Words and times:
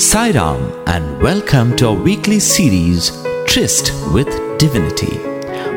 Sairam 0.00 0.82
and 0.86 1.20
welcome 1.20 1.76
to 1.76 1.88
our 1.88 1.94
weekly 1.94 2.40
series 2.40 3.10
Tryst 3.46 3.92
with 4.14 4.28
Divinity, 4.58 5.18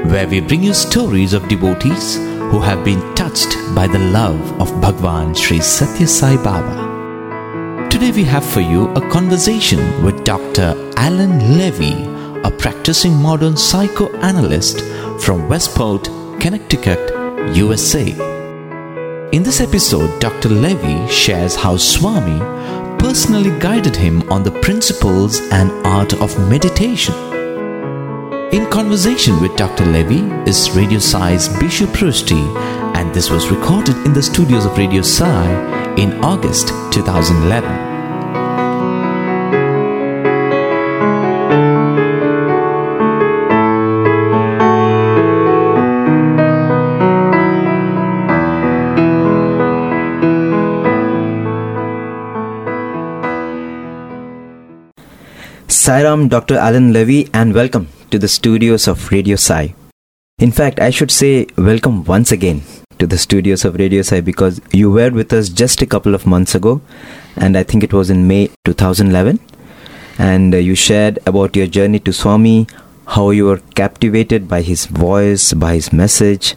where 0.10 0.26
we 0.26 0.40
bring 0.40 0.64
you 0.64 0.74
stories 0.74 1.34
of 1.34 1.46
devotees 1.50 2.16
who 2.16 2.62
have 2.62 2.86
been 2.86 3.02
touched 3.16 3.54
by 3.76 3.86
the 3.86 4.00
love 4.00 4.62
of 4.62 4.70
Bhagwan 4.80 5.36
Sri 5.36 5.60
Satya 5.60 6.08
Sai 6.08 6.42
Baba. 6.42 7.90
Today 7.90 8.14
we 8.14 8.24
have 8.24 8.46
for 8.46 8.62
you 8.62 8.88
a 8.94 9.10
conversation 9.10 9.82
with 10.06 10.24
Dr. 10.24 10.74
Alan 10.96 11.58
Levy, 11.58 12.06
a 12.48 12.50
practicing 12.50 13.14
modern 13.16 13.58
psychoanalyst 13.58 14.80
from 15.22 15.50
Westport, 15.50 16.06
Connecticut, 16.40 17.12
USA. 17.58 18.10
In 19.34 19.44
this 19.44 19.60
episode, 19.60 20.22
Dr. 20.22 20.48
Levy 20.48 21.12
shares 21.12 21.56
how 21.56 21.76
Swami 21.76 22.40
personally 23.04 23.52
guided 23.60 23.98
him 23.98 24.22
on 24.32 24.44
the 24.44 24.60
principles 24.62 25.42
and 25.52 25.70
art 25.86 26.14
of 26.14 26.40
meditation. 26.50 27.14
In 28.54 28.66
conversation 28.70 29.42
with 29.42 29.58
Dr. 29.58 29.86
Levy 29.86 30.22
is 30.50 30.72
Radio 30.72 31.00
Sai's 31.00 31.50
Bishu 31.50 31.94
Prusty, 31.94 32.44
and 32.98 33.14
this 33.14 33.30
was 33.30 33.52
recorded 33.52 33.98
in 34.06 34.14
the 34.14 34.24
studios 34.24 34.66
of 34.66 34.78
Radio 34.78 35.02
Sai 35.02 35.46
in 35.98 36.14
August 36.24 36.70
2011. 36.94 37.83
Sairam, 55.84 56.30
Dr. 56.30 56.56
Alan 56.56 56.94
Levy, 56.94 57.30
and 57.34 57.54
welcome 57.54 57.90
to 58.10 58.18
the 58.18 58.30
studios 58.30 58.88
of 58.88 59.12
Radio 59.12 59.36
Sai. 59.36 59.76
In 60.40 60.50
fact, 60.50 60.80
I 60.80 60.90
should 60.90 61.12
say 61.12 61.46
welcome 61.58 62.06
once 62.06 62.32
again 62.32 62.62
to 63.00 63.06
the 63.06 63.18
studios 63.18 63.66
of 63.66 63.76
Radio 63.76 64.02
Sai 64.02 64.22
because 64.22 64.62
you 64.72 64.90
were 64.90 65.10
with 65.10 65.34
us 65.34 65.50
just 65.50 65.82
a 65.82 65.86
couple 65.86 66.16
of 66.16 66.26
months 66.26 66.56
ago, 66.56 66.80
and 67.36 67.58
I 67.58 67.64
think 67.64 67.84
it 67.84 67.92
was 67.92 68.10
in 68.10 68.30
May 68.30 68.50
2011. 68.64 69.42
And 70.18 70.56
uh, 70.56 70.58
you 70.60 70.74
shared 70.74 71.20
about 71.28 71.54
your 71.54 71.68
journey 71.68 72.00
to 72.00 72.14
Swami, 72.14 72.66
how 73.06 73.32
you 73.32 73.48
were 73.48 73.60
captivated 73.76 74.48
by 74.48 74.62
his 74.62 74.86
voice, 74.86 75.52
by 75.52 75.74
his 75.74 75.92
message, 75.92 76.56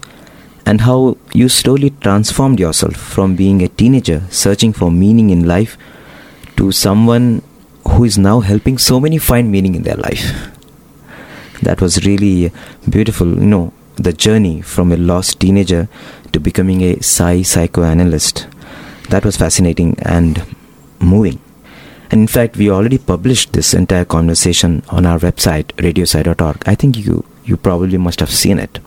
and 0.65 0.83
how 0.83 1.17
you 1.33 1.49
slowly 1.49 1.91
transformed 1.91 2.61
yourself 2.61 2.95
from 2.95 3.35
being 3.35 3.61
a 3.61 3.69
teenager 3.69 4.23
searching 4.31 4.73
for 4.73 4.93
meaning 4.93 5.31
in 5.31 5.49
life 5.49 5.77
to 6.59 6.71
someone 6.71 7.43
who 7.97 8.05
is 8.05 8.19
now 8.19 8.41
helping 8.41 8.77
so 8.77 9.01
many 9.01 9.17
find 9.17 9.51
meaning 9.51 9.75
in 9.75 9.83
their 9.83 9.97
life. 9.97 10.51
That 11.63 11.81
was 11.81 12.05
really 12.05 12.53
beautiful, 12.89 13.27
you 13.27 13.47
know, 13.47 13.73
the 13.97 14.13
journey 14.13 14.61
from 14.61 14.93
a 14.93 14.99
lost 14.99 15.41
teenager 15.41 15.89
to 16.33 16.39
becoming 16.39 16.83
a 16.83 17.01
Sai 17.01 17.41
psychoanalyst. 17.41 18.47
That 19.09 19.25
was 19.25 19.39
fascinating 19.39 19.97
and 20.03 20.45
moving. 21.01 21.41
And 22.11 22.21
in 22.21 22.27
fact, 22.27 22.59
we 22.59 22.71
already 22.71 22.99
published 22.99 23.55
this 23.55 23.73
entire 23.73 24.05
conversation 24.05 24.83
on 24.91 25.07
our 25.07 25.19
website, 25.19 25.69
radiosai.org. 25.77 26.63
I 26.67 26.75
think 26.75 26.99
you, 26.99 27.25
you 27.45 27.57
probably 27.57 27.97
must 27.97 28.21
have 28.21 28.31
seen 28.31 28.59
it. 28.59 28.79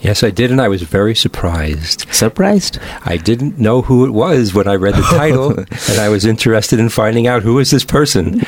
Yes, 0.00 0.22
I 0.22 0.30
did, 0.30 0.50
and 0.50 0.60
I 0.60 0.68
was 0.68 0.82
very 0.82 1.14
surprised. 1.14 2.06
Surprised? 2.12 2.78
I 3.04 3.16
didn't 3.16 3.58
know 3.58 3.82
who 3.82 4.04
it 4.04 4.10
was 4.10 4.54
when 4.54 4.68
I 4.68 4.74
read 4.74 4.94
the 4.94 5.02
title, 5.02 5.50
and 5.58 5.98
I 5.98 6.08
was 6.08 6.24
interested 6.24 6.78
in 6.78 6.88
finding 6.88 7.26
out 7.26 7.42
who 7.42 7.58
is 7.58 7.70
this 7.70 7.84
person. 7.84 8.42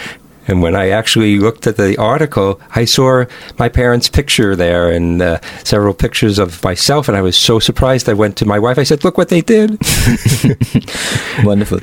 And 0.47 0.63
when 0.63 0.75
I 0.75 0.89
actually 0.89 1.39
looked 1.39 1.67
at 1.67 1.77
the 1.77 1.97
article, 1.99 2.61
I 2.75 2.87
saw 2.87 3.25
my 3.59 3.69
parents' 3.69 4.09
picture 4.09 4.57
there 4.57 4.91
and 4.91 5.21
uh, 5.21 5.41
several 5.63 5.93
pictures 5.93 6.39
of 6.39 6.63
myself, 6.65 7.07
and 7.09 7.17
I 7.17 7.23
was 7.23 7.37
so 7.37 7.59
surprised. 7.59 8.09
I 8.09 8.15
went 8.15 8.37
to 8.39 8.47
my 8.47 8.59
wife. 8.59 8.79
I 8.79 8.85
said, 8.85 9.05
"Look 9.05 9.19
what 9.19 9.29
they 9.29 9.43
did." 9.43 9.71
Wonderful. 11.45 11.81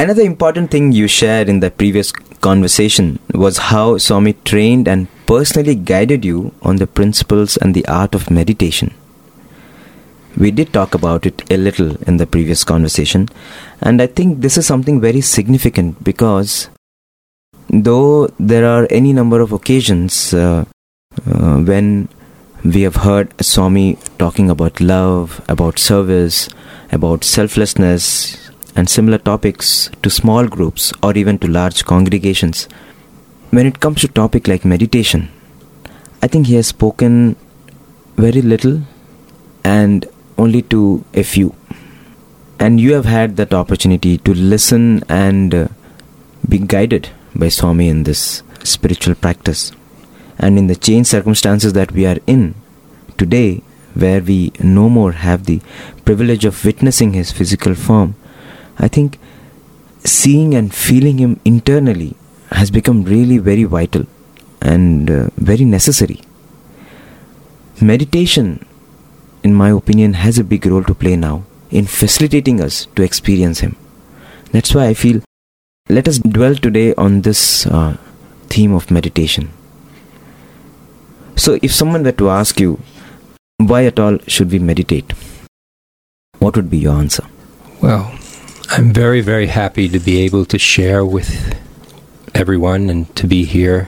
Another 0.00 0.22
important 0.22 0.72
thing 0.72 0.90
you 0.90 1.06
shared 1.06 1.48
in 1.48 1.60
the 1.60 1.70
previous 1.70 2.10
conversation 2.40 3.20
was 3.34 3.58
how 3.70 3.98
Swami 3.98 4.32
trained 4.44 4.88
and 4.88 5.06
personally 5.32 5.74
guided 5.74 6.24
you 6.24 6.38
on 6.62 6.76
the 6.76 6.86
principles 6.98 7.56
and 7.56 7.74
the 7.74 7.86
art 7.86 8.14
of 8.14 8.30
meditation. 8.30 8.92
We 10.36 10.50
did 10.50 10.72
talk 10.72 10.94
about 10.94 11.26
it 11.26 11.42
a 11.50 11.56
little 11.56 11.90
in 12.08 12.16
the 12.16 12.26
previous 12.26 12.64
conversation, 12.64 13.28
and 13.80 14.02
I 14.02 14.06
think 14.06 14.40
this 14.40 14.56
is 14.56 14.66
something 14.66 15.00
very 15.00 15.20
significant 15.20 16.02
because 16.04 16.68
though 17.88 18.28
there 18.52 18.66
are 18.66 18.86
any 18.90 19.12
number 19.12 19.40
of 19.40 19.52
occasions 19.52 20.34
uh, 20.34 20.64
uh, 21.26 21.58
when 21.70 22.08
we 22.64 22.82
have 22.82 22.96
heard 22.96 23.34
Swami 23.42 23.98
talking 24.18 24.50
about 24.50 24.80
love, 24.80 25.40
about 25.48 25.78
service, 25.78 26.48
about 26.90 27.24
selflessness, 27.24 28.04
and 28.76 28.88
similar 28.88 29.18
topics 29.18 29.90
to 30.02 30.10
small 30.10 30.46
groups 30.46 30.92
or 31.02 31.16
even 31.16 31.38
to 31.38 31.48
large 31.48 31.84
congregations. 31.84 32.68
When 33.52 33.66
it 33.66 33.80
comes 33.80 34.00
to 34.00 34.08
topic 34.08 34.48
like 34.48 34.64
meditation, 34.64 35.28
I 36.22 36.26
think 36.26 36.46
he 36.46 36.54
has 36.54 36.68
spoken 36.68 37.36
very 38.16 38.40
little 38.40 38.80
and 39.62 40.06
only 40.38 40.62
to 40.74 41.04
a 41.12 41.22
few. 41.22 41.54
And 42.58 42.80
you 42.80 42.94
have 42.94 43.04
had 43.04 43.36
that 43.36 43.52
opportunity 43.52 44.16
to 44.16 44.32
listen 44.32 45.04
and 45.06 45.54
uh, 45.54 45.68
be 46.48 46.60
guided 46.60 47.10
by 47.34 47.50
Swami 47.50 47.90
in 47.90 48.04
this 48.04 48.42
spiritual 48.64 49.16
practice. 49.16 49.72
And 50.38 50.56
in 50.56 50.68
the 50.68 50.74
changed 50.74 51.10
circumstances 51.10 51.74
that 51.74 51.92
we 51.92 52.06
are 52.06 52.20
in 52.26 52.54
today, 53.18 53.62
where 53.92 54.22
we 54.22 54.52
no 54.60 54.88
more 54.88 55.12
have 55.12 55.44
the 55.44 55.60
privilege 56.06 56.46
of 56.46 56.64
witnessing 56.64 57.12
his 57.12 57.30
physical 57.30 57.74
form, 57.74 58.14
I 58.78 58.88
think 58.88 59.18
seeing 60.04 60.54
and 60.54 60.74
feeling 60.74 61.18
him 61.18 61.38
internally 61.44 62.16
has 62.54 62.70
become 62.70 63.04
really 63.04 63.38
very 63.38 63.64
vital 63.64 64.06
and 64.60 65.10
uh, 65.10 65.28
very 65.36 65.64
necessary. 65.64 66.20
Meditation, 67.80 68.64
in 69.42 69.54
my 69.54 69.70
opinion, 69.70 70.14
has 70.14 70.38
a 70.38 70.44
big 70.44 70.66
role 70.66 70.84
to 70.84 70.94
play 70.94 71.16
now 71.16 71.44
in 71.70 71.86
facilitating 71.86 72.60
us 72.60 72.86
to 72.96 73.02
experience 73.02 73.60
Him. 73.60 73.76
That's 74.52 74.74
why 74.74 74.86
I 74.86 74.94
feel 74.94 75.22
let 75.88 76.06
us 76.06 76.18
dwell 76.18 76.54
today 76.54 76.94
on 76.94 77.22
this 77.22 77.66
uh, 77.66 77.96
theme 78.48 78.72
of 78.72 78.90
meditation. 78.90 79.50
So, 81.36 81.58
if 81.62 81.72
someone 81.72 82.04
were 82.04 82.12
to 82.12 82.30
ask 82.30 82.60
you, 82.60 82.80
why 83.56 83.84
at 83.86 83.98
all 83.98 84.18
should 84.26 84.52
we 84.52 84.58
meditate? 84.58 85.12
What 86.38 86.56
would 86.56 86.70
be 86.70 86.78
your 86.78 86.94
answer? 86.94 87.24
Well, 87.82 88.16
I'm 88.70 88.92
very, 88.92 89.20
very 89.20 89.46
happy 89.46 89.88
to 89.88 89.98
be 89.98 90.20
able 90.20 90.44
to 90.46 90.58
share 90.58 91.04
with 91.04 91.58
everyone 92.34 92.90
and 92.90 93.14
to 93.16 93.26
be 93.26 93.44
here 93.44 93.86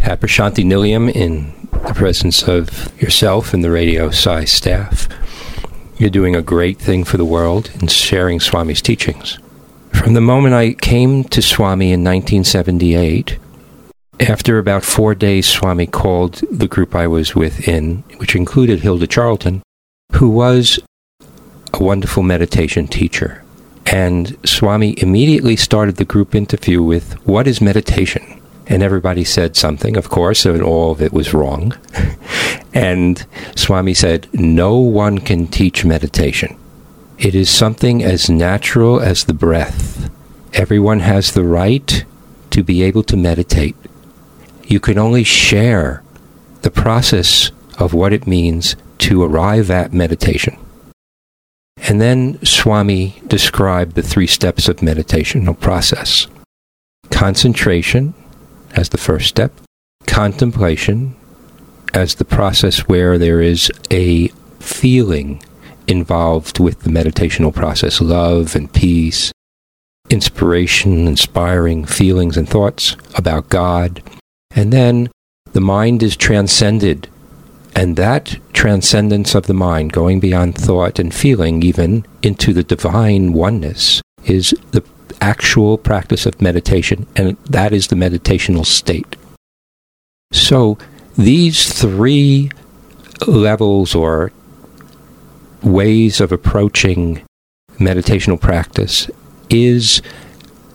at 0.00 0.20
Prashanti 0.20 0.64
Nilayam 0.64 1.10
in 1.10 1.52
the 1.86 1.94
presence 1.94 2.46
of 2.48 2.92
yourself 3.00 3.54
and 3.54 3.64
the 3.64 3.70
Radio 3.70 4.10
Sai 4.10 4.44
staff. 4.44 5.08
You're 5.96 6.10
doing 6.10 6.34
a 6.34 6.42
great 6.42 6.78
thing 6.78 7.04
for 7.04 7.16
the 7.16 7.24
world 7.24 7.70
in 7.80 7.86
sharing 7.88 8.40
Swami's 8.40 8.82
teachings. 8.82 9.38
From 9.92 10.14
the 10.14 10.20
moment 10.20 10.54
I 10.54 10.72
came 10.72 11.24
to 11.24 11.40
Swami 11.40 11.92
in 11.92 12.02
1978, 12.02 13.38
after 14.20 14.58
about 14.58 14.84
four 14.84 15.14
days, 15.14 15.46
Swami 15.46 15.86
called 15.86 16.42
the 16.50 16.68
group 16.68 16.94
I 16.94 17.06
was 17.06 17.34
with 17.34 17.66
in, 17.68 18.04
which 18.18 18.36
included 18.36 18.80
Hilda 18.80 19.06
Charlton, 19.06 19.62
who 20.12 20.28
was 20.28 20.80
a 21.72 21.82
wonderful 21.82 22.22
meditation 22.22 22.86
teacher. 22.86 23.43
And 23.86 24.36
Swami 24.44 24.94
immediately 24.98 25.56
started 25.56 25.96
the 25.96 26.04
group 26.04 26.34
interview 26.34 26.82
with, 26.82 27.14
What 27.26 27.46
is 27.46 27.60
meditation? 27.60 28.40
And 28.66 28.82
everybody 28.82 29.24
said 29.24 29.56
something, 29.56 29.96
of 29.96 30.08
course, 30.08 30.46
and 30.46 30.62
all 30.62 30.90
of 30.92 31.02
it 31.02 31.12
was 31.12 31.34
wrong. 31.34 31.76
and 32.74 33.24
Swami 33.54 33.94
said, 33.94 34.28
No 34.32 34.76
one 34.76 35.18
can 35.18 35.46
teach 35.46 35.84
meditation. 35.84 36.56
It 37.18 37.34
is 37.34 37.50
something 37.50 38.02
as 38.02 38.30
natural 38.30 39.00
as 39.00 39.24
the 39.24 39.34
breath. 39.34 40.10
Everyone 40.54 41.00
has 41.00 41.32
the 41.32 41.44
right 41.44 42.04
to 42.50 42.62
be 42.62 42.82
able 42.82 43.02
to 43.04 43.16
meditate. 43.16 43.76
You 44.64 44.80
can 44.80 44.98
only 44.98 45.24
share 45.24 46.02
the 46.62 46.70
process 46.70 47.50
of 47.78 47.92
what 47.92 48.12
it 48.12 48.26
means 48.26 48.76
to 48.98 49.22
arrive 49.22 49.70
at 49.70 49.92
meditation. 49.92 50.56
And 51.78 52.00
then 52.00 52.44
Swami 52.44 53.20
described 53.26 53.94
the 53.94 54.02
three 54.02 54.26
steps 54.26 54.68
of 54.68 54.76
meditational 54.76 55.58
process 55.58 56.26
concentration 57.10 58.14
as 58.72 58.88
the 58.88 58.98
first 58.98 59.28
step, 59.28 59.52
contemplation 60.06 61.14
as 61.92 62.16
the 62.16 62.24
process 62.24 62.80
where 62.88 63.18
there 63.18 63.40
is 63.40 63.70
a 63.90 64.28
feeling 64.58 65.42
involved 65.86 66.58
with 66.58 66.80
the 66.80 66.90
meditational 66.90 67.54
process 67.54 68.00
love 68.00 68.56
and 68.56 68.72
peace, 68.72 69.32
inspiration, 70.10 71.06
inspiring 71.06 71.84
feelings 71.84 72.36
and 72.36 72.48
thoughts 72.48 72.96
about 73.14 73.48
God. 73.48 74.02
And 74.50 74.72
then 74.72 75.08
the 75.52 75.60
mind 75.60 76.02
is 76.02 76.16
transcended. 76.16 77.08
And 77.74 77.96
that 77.96 78.38
transcendence 78.52 79.34
of 79.34 79.46
the 79.46 79.54
mind, 79.54 79.92
going 79.92 80.20
beyond 80.20 80.54
thought 80.56 80.98
and 80.98 81.12
feeling, 81.12 81.62
even 81.62 82.06
into 82.22 82.52
the 82.52 82.62
divine 82.62 83.32
oneness, 83.32 84.00
is 84.24 84.54
the 84.70 84.84
actual 85.20 85.76
practice 85.76 86.26
of 86.26 86.40
meditation. 86.40 87.06
And 87.16 87.36
that 87.44 87.72
is 87.72 87.88
the 87.88 87.96
meditational 87.96 88.64
state. 88.64 89.16
So 90.32 90.78
these 91.16 91.72
three 91.72 92.50
levels 93.26 93.94
or 93.94 94.32
ways 95.62 96.20
of 96.20 96.30
approaching 96.32 97.22
meditational 97.78 98.40
practice 98.40 99.10
is 99.50 100.02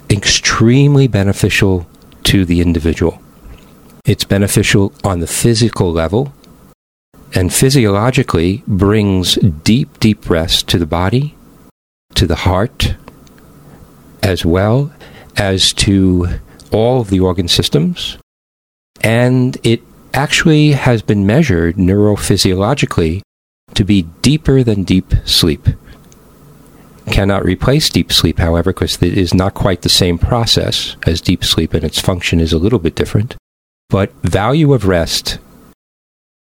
extremely 0.10 1.08
beneficial 1.08 1.88
to 2.24 2.46
the 2.46 2.62
individual. 2.62 3.22
It's 4.06 4.24
beneficial 4.24 4.94
on 5.04 5.20
the 5.20 5.28
physical 5.28 5.92
level 5.92 6.34
and 7.34 7.54
physiologically 7.54 8.64
brings 8.68 9.36
deep, 9.36 10.00
deep 10.00 10.30
rest 10.30 10.68
to 10.70 10.78
the 10.78 10.86
body, 10.86 11.36
to 12.16 12.26
the 12.26 12.36
heart, 12.36 12.96
as 14.24 14.46
well 14.46 14.92
as 15.38 15.74
to 15.74 16.28
all 16.72 17.02
of 17.02 17.10
the 17.10 17.20
organ 17.20 17.48
systems. 17.48 18.18
And 19.02 19.58
it 19.64 19.82
actually 20.14 20.72
has 20.72 21.02
been 21.02 21.26
measured 21.26 21.76
neurophysiologically 21.76 23.22
to 23.76 23.84
be 23.84 24.04
deeper 24.22 24.64
than 24.64 24.84
deep 24.84 25.14
sleep. 25.26 25.68
Cannot 27.12 27.46
replace 27.46 27.90
deep 27.90 28.12
sleep, 28.12 28.40
however, 28.40 28.74
because 28.74 29.02
it 29.02 29.18
is 29.18 29.34
not 29.34 29.54
quite 29.54 29.82
the 29.82 29.90
same 29.90 30.18
process 30.18 30.96
as 31.06 31.22
deep 31.22 31.44
sleep 31.44 31.74
and 31.74 31.84
its 31.84 32.00
function 32.00 32.40
is 32.40 32.54
a 32.54 32.60
little 32.60 32.80
bit 32.80 32.96
different. 32.96 33.36
But 33.90 34.14
value 34.22 34.74
of 34.74 34.86
rest 34.86 35.40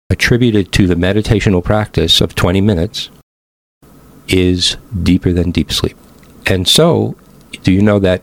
attributed 0.09 0.71
to 0.73 0.88
the 0.88 0.95
meditational 0.95 1.63
practice 1.63 2.21
of 2.21 2.35
20 2.35 2.61
minutes 2.61 3.09
is 4.27 4.77
deeper 5.03 5.31
than 5.31 5.51
deep 5.51 5.71
sleep. 5.71 5.97
And 6.45 6.67
so, 6.67 7.15
do 7.63 7.71
you 7.71 7.81
know 7.81 8.00
that 8.00 8.21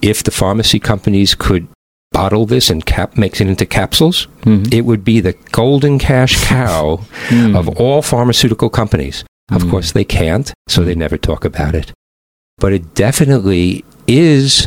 if 0.00 0.22
the 0.22 0.30
pharmacy 0.30 0.78
companies 0.78 1.34
could 1.34 1.66
bottle 2.10 2.44
this 2.44 2.68
and 2.68 2.84
cap 2.84 3.16
makes 3.16 3.40
it 3.40 3.46
into 3.48 3.64
capsules, 3.64 4.26
Mhm. 4.42 4.72
it 4.72 4.82
would 4.82 5.04
be 5.04 5.20
the 5.20 5.34
golden 5.52 5.98
cash 5.98 6.44
cow 6.44 7.00
Mm. 7.28 7.56
of 7.56 7.68
all 7.80 8.02
pharmaceutical 8.02 8.68
companies. 8.68 9.24
Of 9.50 9.62
Mm. 9.64 9.70
course, 9.70 9.92
they 9.92 10.04
can't, 10.04 10.52
so 10.68 10.84
they 10.84 10.94
never 10.94 11.16
talk 11.16 11.44
about 11.44 11.74
it. 11.74 11.92
But 12.58 12.72
it 12.74 12.94
definitely 12.94 13.84
is 14.06 14.66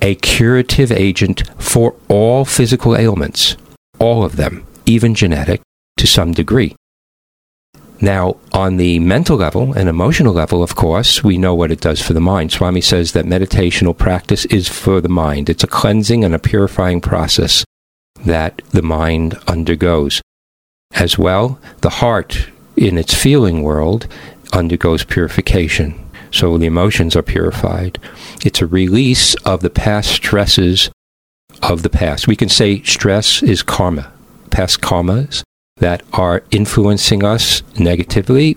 a 0.00 0.14
curative 0.16 0.92
agent 0.92 1.42
for 1.58 1.94
all 2.08 2.44
physical 2.44 2.96
ailments, 2.96 3.56
all 3.98 4.22
of 4.24 4.36
them, 4.36 4.62
even 4.86 5.14
genetic, 5.14 5.60
to 5.98 6.06
some 6.06 6.32
degree. 6.32 6.74
Now, 8.00 8.36
on 8.52 8.76
the 8.76 9.00
mental 9.00 9.36
level 9.36 9.72
and 9.72 9.88
emotional 9.88 10.32
level, 10.32 10.62
of 10.62 10.76
course, 10.76 11.24
we 11.24 11.36
know 11.36 11.54
what 11.54 11.72
it 11.72 11.80
does 11.80 12.00
for 12.00 12.12
the 12.12 12.20
mind. 12.20 12.52
Swami 12.52 12.80
says 12.80 13.12
that 13.12 13.24
meditational 13.24 13.96
practice 13.96 14.44
is 14.46 14.68
for 14.68 15.00
the 15.00 15.08
mind. 15.08 15.50
It's 15.50 15.64
a 15.64 15.68
cleansing 15.68 16.24
and 16.24 16.34
a 16.34 16.38
purifying 16.38 17.00
process 17.00 17.64
that 18.24 18.62
the 18.70 18.82
mind 18.82 19.36
undergoes. 19.48 20.22
As 20.94 21.18
well, 21.18 21.60
the 21.80 21.90
heart, 21.90 22.48
in 22.76 22.98
its 22.98 23.14
feeling 23.14 23.62
world, 23.62 24.06
undergoes 24.52 25.02
purification. 25.02 25.98
So 26.30 26.56
the 26.56 26.66
emotions 26.66 27.16
are 27.16 27.22
purified. 27.22 27.98
It's 28.44 28.60
a 28.60 28.66
release 28.66 29.34
of 29.44 29.60
the 29.60 29.70
past 29.70 30.10
stresses 30.10 30.88
of 31.62 31.82
the 31.82 31.90
past. 31.90 32.28
We 32.28 32.36
can 32.36 32.48
say 32.48 32.82
stress 32.82 33.42
is 33.42 33.62
karma, 33.62 34.12
past 34.50 34.80
karmas 34.80 35.42
that 35.78 36.02
are 36.12 36.42
influencing 36.50 37.24
us 37.24 37.62
negatively, 37.78 38.56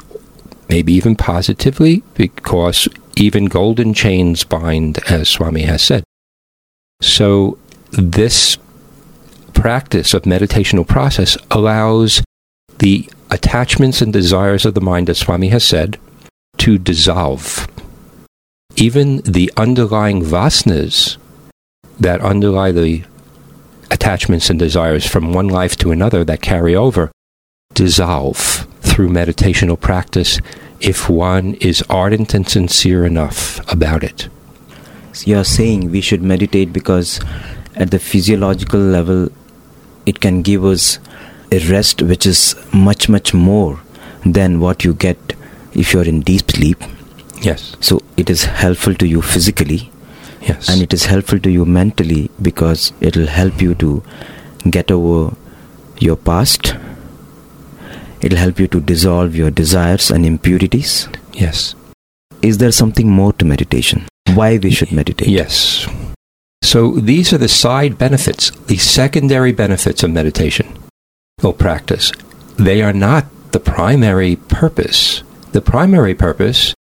maybe 0.69 0.94
even 0.94 1.15
positively, 1.15 2.03
because 2.15 2.88
even 3.15 3.45
golden 3.45 3.94
chains 3.94 4.44
bind, 4.44 5.00
as 5.09 5.29
Swami 5.29 5.63
has 5.63 5.81
said. 5.81 6.03
So, 7.01 7.57
this 7.91 8.57
practice 9.53 10.13
of 10.13 10.23
meditational 10.23 10.88
process 10.88 11.38
allows 11.51 12.23
the 12.79 13.09
attachments 13.29 14.01
and 14.01 14.12
desires 14.12 14.65
of 14.65 14.74
the 14.74 14.81
mind, 14.81 15.09
as 15.09 15.19
Swami 15.19 15.50
has 15.50 15.63
said, 15.63 16.00
to 16.57 16.77
dissolve. 16.77 17.67
Even 18.75 19.17
the 19.17 19.51
underlying 19.57 20.24
vasanas 20.24 21.17
that 22.00 22.21
underlie 22.21 22.71
the 22.71 23.03
attachments 23.91 24.49
and 24.49 24.57
desires 24.57 25.05
from 25.05 25.33
one 25.33 25.49
life 25.49 25.75
to 25.77 25.91
another 25.91 26.23
that 26.23 26.41
carry 26.41 26.75
over 26.75 27.11
dissolve 27.73 28.67
through 28.81 29.09
meditational 29.09 29.79
practice 29.79 30.39
if 30.79 31.09
one 31.09 31.53
is 31.55 31.83
ardent 31.89 32.33
and 32.33 32.49
sincere 32.49 33.05
enough 33.05 33.59
about 33.71 34.03
it. 34.03 34.27
So 35.13 35.29
you're 35.29 35.43
saying 35.43 35.91
we 35.91 36.01
should 36.01 36.23
meditate 36.23 36.73
because 36.73 37.19
at 37.75 37.91
the 37.91 37.99
physiological 37.99 38.79
level 38.79 39.29
it 40.05 40.19
can 40.19 40.41
give 40.41 40.65
us 40.65 40.99
a 41.51 41.59
rest 41.69 42.01
which 42.01 42.25
is 42.25 42.55
much 42.73 43.07
much 43.09 43.33
more 43.33 43.79
than 44.25 44.59
what 44.59 44.83
you 44.83 44.93
get 44.93 45.33
if 45.73 45.93
you're 45.93 46.07
in 46.07 46.21
deep 46.21 46.49
sleep. 46.51 46.81
Yes, 47.41 47.75
so 47.79 48.01
it 48.17 48.29
is 48.29 48.43
helpful 48.45 48.95
to 48.95 49.07
you 49.07 49.21
physically 49.21 49.91
yes. 50.41 50.69
and 50.69 50.81
it 50.81 50.93
is 50.93 51.05
helpful 51.05 51.39
to 51.39 51.51
you 51.51 51.65
mentally 51.65 52.29
because 52.41 52.93
it 52.99 53.17
will 53.17 53.27
help 53.27 53.61
you 53.61 53.75
to 53.75 54.03
get 54.69 54.91
over 54.91 55.35
your 55.99 56.15
past 56.15 56.75
it 58.21 58.31
will 58.31 58.39
help 58.39 58.59
you 58.59 58.67
to 58.67 58.79
dissolve 58.79 59.35
your 59.35 59.51
desires 59.51 60.11
and 60.11 60.25
impurities 60.25 61.07
yes. 61.33 61.75
is 62.41 62.57
there 62.57 62.71
something 62.71 63.09
more 63.09 63.33
to 63.33 63.45
meditation 63.45 64.07
why 64.33 64.57
we 64.57 64.71
should 64.71 64.91
meditate 64.91 65.27
Yes. 65.27 65.88
So 66.63 66.91
these 66.91 67.33
are 67.33 67.38
the 67.38 67.47
side 67.47 67.97
benefits, 67.97 68.51
the 68.67 68.77
secondary 68.77 69.51
benefits 69.51 70.03
of 70.03 70.11
meditation 70.11 70.67
or 71.43 71.53
practice. 71.53 72.11
They 72.57 72.81
are 72.81 72.93
not 72.93 73.25
the 73.51 73.59
primary 73.59 74.35
purpose. 74.35 75.24
The 75.51 75.62
primary 75.62 76.13
purpose 76.13 76.74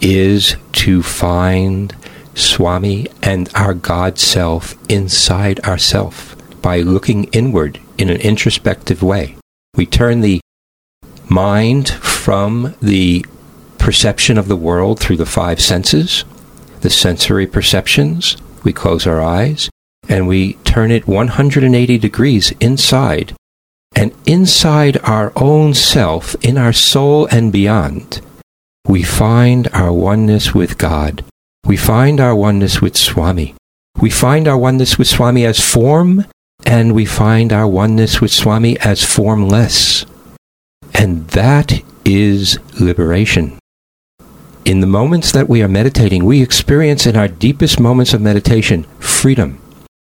is 0.00 0.56
to 0.72 1.02
find 1.02 1.94
Swami 2.38 3.06
and 3.22 3.50
our 3.54 3.74
God 3.74 4.18
self 4.18 4.74
inside 4.90 5.60
ourself 5.60 6.36
by 6.62 6.80
looking 6.80 7.24
inward 7.24 7.80
in 7.98 8.10
an 8.10 8.20
introspective 8.20 9.02
way. 9.02 9.36
We 9.74 9.86
turn 9.86 10.20
the 10.20 10.40
mind 11.28 11.88
from 11.88 12.74
the 12.80 13.24
perception 13.78 14.38
of 14.38 14.48
the 14.48 14.56
world 14.56 15.00
through 15.00 15.16
the 15.16 15.26
five 15.26 15.60
senses, 15.60 16.24
the 16.80 16.90
sensory 16.90 17.46
perceptions. 17.46 18.36
We 18.64 18.72
close 18.72 19.06
our 19.06 19.22
eyes 19.22 19.70
and 20.08 20.26
we 20.26 20.54
turn 20.64 20.90
it 20.90 21.06
180 21.06 21.98
degrees 21.98 22.52
inside. 22.60 23.34
And 23.94 24.12
inside 24.26 24.98
our 25.02 25.32
own 25.36 25.74
self, 25.74 26.34
in 26.42 26.56
our 26.56 26.72
soul 26.72 27.26
and 27.30 27.52
beyond, 27.52 28.20
we 28.86 29.02
find 29.02 29.68
our 29.72 29.92
oneness 29.92 30.54
with 30.54 30.78
God. 30.78 31.24
We 31.68 31.76
find 31.76 32.18
our 32.18 32.34
oneness 32.34 32.80
with 32.80 32.96
Swami. 32.96 33.54
We 34.00 34.08
find 34.08 34.48
our 34.48 34.56
oneness 34.56 34.96
with 34.96 35.06
Swami 35.06 35.44
as 35.44 35.60
form, 35.60 36.24
and 36.64 36.94
we 36.94 37.04
find 37.04 37.52
our 37.52 37.68
oneness 37.68 38.22
with 38.22 38.30
Swami 38.30 38.78
as 38.78 39.04
formless. 39.04 40.06
And 40.94 41.28
that 41.28 41.82
is 42.06 42.58
liberation. 42.80 43.58
In 44.64 44.80
the 44.80 44.86
moments 44.86 45.30
that 45.32 45.50
we 45.50 45.62
are 45.62 45.68
meditating, 45.68 46.24
we 46.24 46.40
experience 46.40 47.04
in 47.04 47.16
our 47.18 47.28
deepest 47.28 47.78
moments 47.78 48.14
of 48.14 48.22
meditation 48.22 48.84
freedom, 48.98 49.60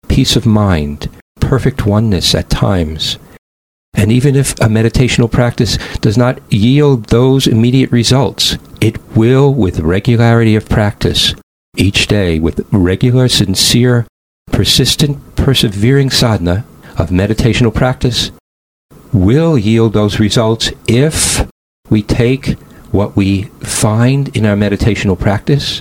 peace 0.08 0.36
of 0.36 0.44
mind, 0.44 1.08
perfect 1.40 1.86
oneness 1.86 2.34
at 2.34 2.50
times. 2.50 3.16
And 3.94 4.12
even 4.12 4.36
if 4.36 4.52
a 4.60 4.68
meditational 4.68 5.32
practice 5.32 5.78
does 6.02 6.18
not 6.18 6.38
yield 6.52 7.06
those 7.06 7.46
immediate 7.46 7.90
results, 7.90 8.58
it 8.82 9.00
will, 9.16 9.54
with 9.54 9.80
regularity 9.80 10.54
of 10.54 10.68
practice, 10.68 11.32
each 11.76 12.06
day, 12.06 12.38
with 12.38 12.66
regular, 12.73 13.28
sincere, 13.28 14.06
persistent, 14.47 15.37
persevering 15.37 16.11
sadhana 16.11 16.64
of 16.99 17.11
meditational 17.11 17.75
practice, 17.75 18.30
will 19.12 19.56
yield 19.59 19.92
those 19.92 20.18
results 20.21 20.73
if 20.88 21.47
we 21.90 22.02
take 22.02 22.59
what 22.90 23.16
we 23.16 23.42
find 23.61 24.35
in 24.37 24.47
our 24.47 24.56
meditational 24.56 25.18
practice 25.18 25.80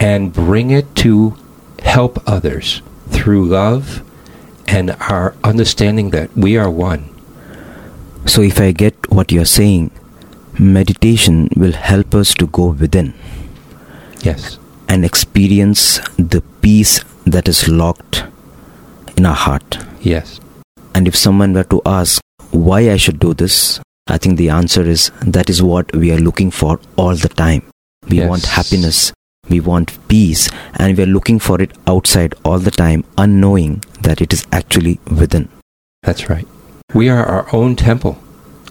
and 0.00 0.32
bring 0.32 0.70
it 0.70 0.94
to 0.94 1.36
help 1.82 2.22
others 2.28 2.82
through 3.08 3.46
love 3.46 4.02
and 4.66 4.90
our 5.00 5.34
understanding 5.42 6.10
that 6.10 6.34
we 6.36 6.56
are 6.56 6.70
one. 6.70 7.08
So, 8.26 8.42
if 8.42 8.60
I 8.60 8.72
get 8.72 9.10
what 9.10 9.32
you're 9.32 9.46
saying, 9.46 9.90
meditation 10.58 11.48
will 11.56 11.72
help 11.72 12.14
us 12.14 12.34
to 12.34 12.46
go 12.46 12.68
within. 12.72 13.14
Yes. 14.20 14.58
And 14.88 15.04
experience 15.04 15.98
the 16.16 16.40
peace 16.62 17.04
that 17.26 17.48
is 17.48 17.68
locked 17.68 18.24
in 19.16 19.26
our 19.26 19.34
heart. 19.34 19.78
Yes. 20.00 20.40
And 20.94 21.06
if 21.06 21.14
someone 21.16 21.52
were 21.52 21.64
to 21.64 21.82
ask 21.84 22.20
why 22.50 22.90
I 22.90 22.96
should 22.96 23.18
do 23.18 23.34
this, 23.34 23.80
I 24.08 24.16
think 24.18 24.38
the 24.38 24.48
answer 24.48 24.82
is 24.82 25.10
that 25.20 25.50
is 25.50 25.62
what 25.62 25.94
we 25.94 26.10
are 26.12 26.18
looking 26.18 26.50
for 26.50 26.80
all 26.96 27.14
the 27.14 27.28
time. 27.28 27.62
We 28.08 28.18
Yes. 28.18 28.28
want 28.28 28.46
happiness, 28.46 29.12
we 29.50 29.60
want 29.60 29.92
peace, 30.08 30.48
and 30.74 30.96
we 30.96 31.02
are 31.04 31.12
looking 31.14 31.38
for 31.38 31.60
it 31.60 31.72
outside 31.86 32.34
all 32.44 32.58
the 32.58 32.70
time, 32.70 33.04
unknowing 33.18 33.82
that 34.02 34.22
it 34.22 34.32
is 34.32 34.46
actually 34.50 34.98
within. 35.10 35.48
That's 36.02 36.30
right. 36.30 36.48
We 36.94 37.10
are 37.10 37.24
our 37.24 37.46
own 37.52 37.76
temple 37.76 38.16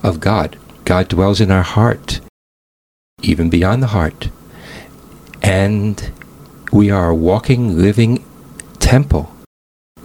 of 0.01 0.19
God. 0.19 0.57
God 0.85 1.07
dwells 1.09 1.39
in 1.39 1.51
our 1.51 1.61
heart, 1.75 2.19
even 3.21 3.49
beyond 3.51 3.83
the 3.83 3.87
heart. 3.87 4.29
And 5.41 6.11
we 6.71 6.89
are 6.89 7.09
a 7.09 7.15
walking, 7.15 7.77
living 7.77 8.25
temple. 8.79 9.31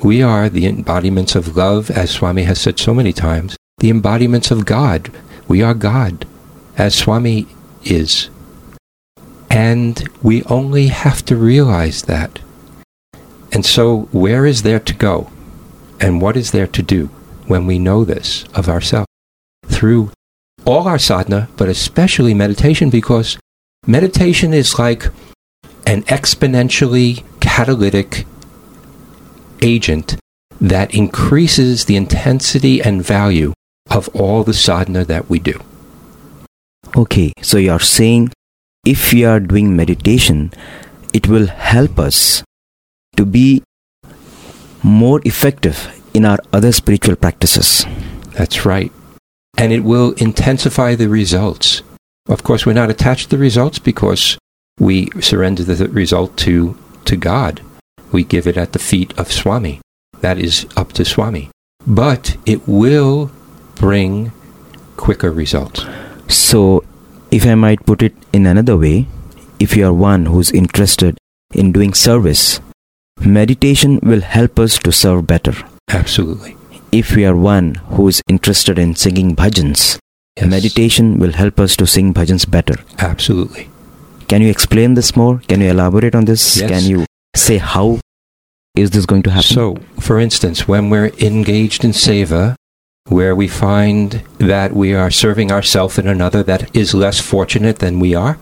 We 0.02 0.22
are 0.22 0.48
the 0.48 0.66
embodiments 0.66 1.34
of 1.34 1.56
love, 1.56 1.90
as 1.90 2.10
Swami 2.10 2.42
has 2.42 2.60
said 2.60 2.78
so 2.78 2.92
many 2.92 3.12
times, 3.12 3.56
the 3.78 3.90
embodiments 3.90 4.50
of 4.50 4.66
God. 4.66 5.10
We 5.46 5.62
are 5.62 5.74
God, 5.74 6.26
as 6.76 6.94
Swami 6.94 7.46
is. 7.84 8.30
And 9.50 10.08
we 10.22 10.42
only 10.44 10.88
have 10.88 11.24
to 11.26 11.36
realize 11.36 12.02
that. 12.02 12.40
And 13.52 13.66
so, 13.66 14.08
where 14.12 14.46
is 14.46 14.62
there 14.62 14.80
to 14.80 14.94
go? 14.94 15.30
And 16.00 16.20
what 16.20 16.36
is 16.36 16.50
there 16.50 16.66
to 16.66 16.82
do 16.82 17.06
when 17.46 17.66
we 17.66 17.78
know 17.78 18.04
this 18.04 18.44
of 18.54 18.68
ourselves? 18.68 19.06
Through 19.66 20.10
all 20.64 20.88
our 20.88 20.98
sadhana, 20.98 21.48
but 21.56 21.68
especially 21.68 22.34
meditation, 22.34 22.88
because 22.88 23.38
meditation 23.86 24.52
is 24.54 24.78
like 24.78 25.06
an 25.86 26.02
exponentially 26.04 27.24
catalytic 27.40 28.24
agent 29.60 30.16
that 30.60 30.94
increases 30.94 31.86
the 31.86 31.96
intensity 31.96 32.80
and 32.80 33.04
value 33.04 33.52
of 33.90 34.08
all 34.14 34.44
the 34.44 34.54
sadhana 34.54 35.04
that 35.04 35.28
we 35.28 35.38
do. 35.38 35.60
Okay, 36.96 37.32
so 37.42 37.58
you 37.58 37.72
are 37.72 37.80
saying 37.80 38.30
if 38.84 39.12
we 39.12 39.24
are 39.24 39.40
doing 39.40 39.74
meditation, 39.74 40.52
it 41.12 41.26
will 41.26 41.46
help 41.46 41.98
us 41.98 42.44
to 43.16 43.24
be 43.24 43.62
more 44.82 45.20
effective 45.24 46.00
in 46.14 46.24
our 46.24 46.38
other 46.52 46.72
spiritual 46.72 47.16
practices. 47.16 47.84
That's 48.32 48.64
right. 48.64 48.92
And 49.58 49.72
it 49.72 49.80
will 49.80 50.12
intensify 50.12 50.94
the 50.94 51.08
results. 51.08 51.82
Of 52.28 52.42
course, 52.42 52.64
we're 52.64 52.72
not 52.72 52.90
attached 52.90 53.30
to 53.30 53.36
the 53.36 53.42
results 53.42 53.78
because 53.78 54.38
we 54.78 55.10
surrender 55.20 55.64
the 55.64 55.88
result 55.88 56.36
to, 56.38 56.78
to 57.04 57.16
God. 57.16 57.60
We 58.12 58.24
give 58.24 58.46
it 58.46 58.56
at 58.56 58.72
the 58.72 58.78
feet 58.78 59.16
of 59.18 59.32
Swami. 59.32 59.80
That 60.20 60.38
is 60.38 60.66
up 60.76 60.92
to 60.92 61.04
Swami. 61.04 61.50
But 61.86 62.36
it 62.46 62.66
will 62.68 63.30
bring 63.74 64.32
quicker 64.96 65.32
results. 65.32 65.84
So, 66.28 66.84
if 67.30 67.44
I 67.46 67.54
might 67.54 67.84
put 67.86 68.02
it 68.02 68.14
in 68.32 68.46
another 68.46 68.76
way, 68.76 69.08
if 69.58 69.76
you 69.76 69.86
are 69.86 69.92
one 69.92 70.26
who's 70.26 70.50
interested 70.52 71.18
in 71.54 71.72
doing 71.72 71.94
service, 71.94 72.60
meditation 73.20 73.98
will 74.02 74.20
help 74.20 74.58
us 74.58 74.78
to 74.78 74.92
serve 74.92 75.26
better. 75.26 75.54
Absolutely. 75.88 76.56
If 76.92 77.16
we 77.16 77.24
are 77.24 77.36
one 77.36 77.76
who 77.96 78.08
is 78.08 78.22
interested 78.28 78.78
in 78.78 78.94
singing 78.94 79.34
bhajans, 79.34 79.98
Yes. 80.36 80.48
meditation 80.48 81.18
will 81.18 81.32
help 81.32 81.60
us 81.60 81.76
to 81.76 81.86
sing 81.86 82.14
bhajans 82.14 82.48
better. 82.50 82.76
Absolutely. 82.98 83.68
Can 84.28 84.40
you 84.40 84.48
explain 84.48 84.94
this 84.94 85.14
more? 85.14 85.40
Can 85.48 85.60
you 85.60 85.70
elaborate 85.70 86.14
on 86.14 86.24
this? 86.24 86.56
Yes. 86.56 86.70
Can 86.70 86.90
you 86.90 87.04
say 87.36 87.58
how 87.58 88.00
is 88.74 88.90
this 88.90 89.04
going 89.04 89.22
to 89.24 89.30
happen? 89.30 89.54
So, 89.54 89.76
for 90.00 90.18
instance, 90.18 90.66
when 90.66 90.88
we're 90.88 91.12
engaged 91.18 91.84
in 91.84 91.90
seva, 91.90 92.54
where 93.08 93.36
we 93.36 93.46
find 93.46 94.22
that 94.38 94.72
we 94.72 94.94
are 94.94 95.10
serving 95.10 95.52
ourselves 95.52 95.98
and 95.98 96.08
another 96.08 96.42
that 96.44 96.74
is 96.74 96.94
less 96.94 97.20
fortunate 97.20 97.80
than 97.80 98.00
we 98.00 98.14
are 98.14 98.38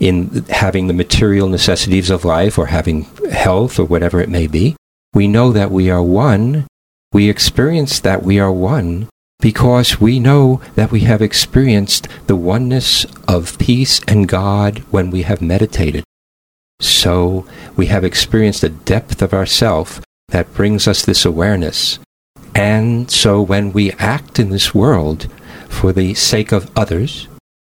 in 0.00 0.44
having 0.48 0.88
the 0.88 0.94
material 0.94 1.46
necessities 1.46 2.10
of 2.10 2.24
life 2.24 2.58
or 2.58 2.66
having 2.66 3.04
health 3.30 3.78
or 3.78 3.84
whatever 3.84 4.20
it 4.20 4.28
may 4.28 4.48
be, 4.48 4.74
we 5.14 5.28
know 5.28 5.52
that 5.52 5.70
we 5.70 5.88
are 5.88 6.02
one. 6.02 6.66
We 7.12 7.28
experience 7.28 8.00
that 8.00 8.24
we 8.24 8.40
are 8.40 8.50
one 8.50 9.08
because 9.42 10.00
we 10.00 10.20
know 10.20 10.62
that 10.76 10.92
we 10.92 11.00
have 11.00 11.20
experienced 11.20 12.06
the 12.28 12.36
oneness 12.36 13.04
of 13.26 13.58
peace 13.58 14.00
and 14.06 14.28
God 14.28 14.78
when 14.90 15.10
we 15.10 15.22
have 15.22 15.42
meditated. 15.42 16.04
So 16.80 17.44
we 17.76 17.86
have 17.86 18.04
experienced 18.04 18.62
a 18.62 18.68
depth 18.68 19.20
of 19.20 19.34
ourself 19.34 20.00
that 20.28 20.54
brings 20.54 20.86
us 20.86 21.04
this 21.04 21.24
awareness. 21.24 21.98
And 22.54 23.10
so 23.10 23.42
when 23.42 23.72
we 23.72 23.90
act 23.92 24.38
in 24.38 24.50
this 24.50 24.72
world 24.74 25.28
for 25.68 25.92
the 25.92 26.14
sake 26.14 26.52
of 26.52 26.70
others, 26.78 27.26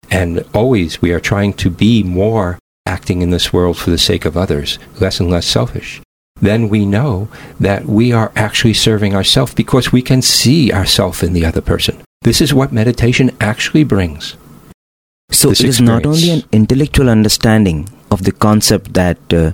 and 0.10 0.46
always 0.54 1.02
we 1.02 1.12
are 1.12 1.20
trying 1.20 1.54
to 1.56 1.70
be 1.70 2.04
more 2.04 2.58
acting 2.86 3.22
in 3.22 3.32
this 3.32 3.52
world 3.52 3.78
for 3.78 3.90
the 3.90 3.98
sake 3.98 4.24
of 4.24 4.38
others, 4.38 4.80
less 5.02 5.20
and 5.20 5.30
less 5.30 5.46
selfish, 5.46 6.02
then 6.42 6.70
we 6.70 6.86
know 6.86 7.28
that 7.60 7.86
we 7.86 8.12
are 8.12 8.32
actually 8.36 8.74
serving 8.74 9.16
ourselves 9.16 9.54
because 9.54 9.92
we 9.92 10.02
can 10.02 10.22
see 10.22 10.72
ourselves 10.72 11.24
in 11.24 11.34
the 11.34 11.46
other 11.46 11.62
person. 11.62 12.02
This 12.22 12.42
is 12.42 12.54
what 12.54 12.72
meditation 12.72 13.32
actually 13.40 13.84
brings. 13.84 14.36
So 15.32 15.50
this 15.50 15.62
it 15.62 15.68
is 15.68 15.82
not 15.82 16.06
only 16.06 16.30
an 16.30 16.44
intellectual 16.52 17.10
understanding 17.10 17.90
of 18.12 18.24
the 18.24 18.32
concept 18.32 18.94
that 18.94 19.20
uh, 19.34 19.52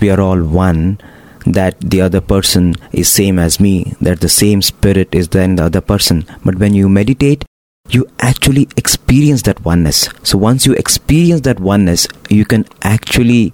we 0.00 0.10
are 0.10 0.20
all 0.20 0.42
one, 0.42 0.98
that 1.46 1.80
the 1.80 2.00
other 2.00 2.20
person 2.20 2.74
is 2.92 3.08
same 3.08 3.38
as 3.38 3.60
me, 3.60 3.94
that 4.00 4.20
the 4.20 4.28
same 4.28 4.62
spirit 4.62 5.14
is 5.14 5.28
there 5.28 5.44
in 5.44 5.56
the 5.56 5.64
other 5.64 5.80
person. 5.80 6.24
But 6.44 6.56
when 6.56 6.74
you 6.74 6.88
meditate, 6.88 7.44
you 7.88 8.06
actually 8.20 8.68
experience 8.76 9.42
that 9.42 9.64
oneness. 9.64 10.08
So 10.22 10.38
once 10.38 10.66
you 10.66 10.72
experience 10.74 11.42
that 11.42 11.60
oneness, 11.60 12.08
you 12.30 12.44
can 12.44 12.64
actually 12.82 13.52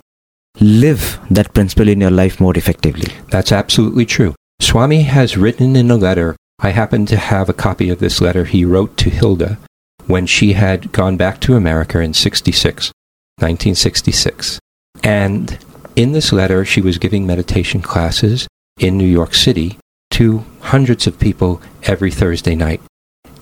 live 0.59 1.19
that 1.30 1.54
principle 1.54 1.88
in 1.88 2.00
your 2.00 2.11
life 2.11 2.40
more 2.40 2.57
effectively. 2.57 3.12
That's 3.28 3.52
absolutely 3.52 4.07
true. 4.07 4.35
Swami 4.61 5.02
has 5.02 5.37
written 5.37 5.76
in 5.76 5.90
a 5.90 5.97
letter, 5.97 6.37
I 6.59 6.71
happen 6.71 7.07
to 7.07 7.16
have 7.16 7.49
a 7.49 7.54
copy 7.54 7.88
of 7.88 8.00
this 8.00 8.21
letter 8.21 8.45
he 8.45 8.64
wrote 8.64 8.97
to 8.99 9.11
Hilda 9.11 9.59
when 10.07 10.26
she 10.26 10.52
had 10.52 10.92
gone 10.92 11.16
back 11.16 11.40
to 11.40 11.54
America 11.54 12.00
in 12.00 12.12
66, 12.12 12.92
1966. 13.38 14.59
And 15.02 15.59
in 15.97 16.12
this 16.12 16.33
letter, 16.33 16.64
she 16.64 16.80
was 16.80 16.99
giving 16.99 17.26
meditation 17.26 17.80
classes 17.80 18.47
in 18.78 18.99
New 18.99 19.07
York 19.07 19.35
City 19.35 19.78
to 20.11 20.45
hundreds 20.61 21.07
of 21.07 21.19
people 21.19 21.62
every 21.85 22.11
Thursday 22.11 22.54
night. 22.54 22.80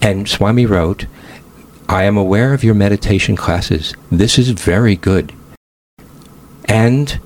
And 0.01 0.29
Swami 0.29 0.67
wrote, 0.67 1.07
I 1.89 2.05
am 2.05 2.17
aware 2.17 2.53
of 2.53 2.63
your 2.63 2.75
meditation 2.75 3.35
classes. 3.35 3.95
This 4.13 4.39
is 4.39 4.51
very 4.51 4.95
good. 4.95 5.33
And 6.69 7.19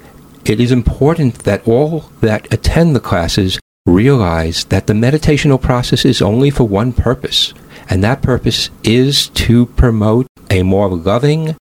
it 0.44 0.60
is 0.60 0.72
important 0.72 1.40
that 1.40 1.66
all 1.66 2.10
that 2.20 2.52
attend 2.52 2.96
the 2.96 3.00
classes 3.00 3.58
realize 3.86 4.64
that 4.66 4.86
the 4.86 4.92
meditational 4.92 5.60
process 5.60 6.04
is 6.04 6.22
only 6.22 6.50
for 6.50 6.64
one 6.64 6.92
purpose, 6.92 7.52
and 7.88 8.02
that 8.02 8.22
purpose 8.22 8.70
is 8.84 9.28
to 9.28 9.66
promote 9.66 10.26
a 10.50 10.62
more 10.62 10.88
loving 10.88 11.56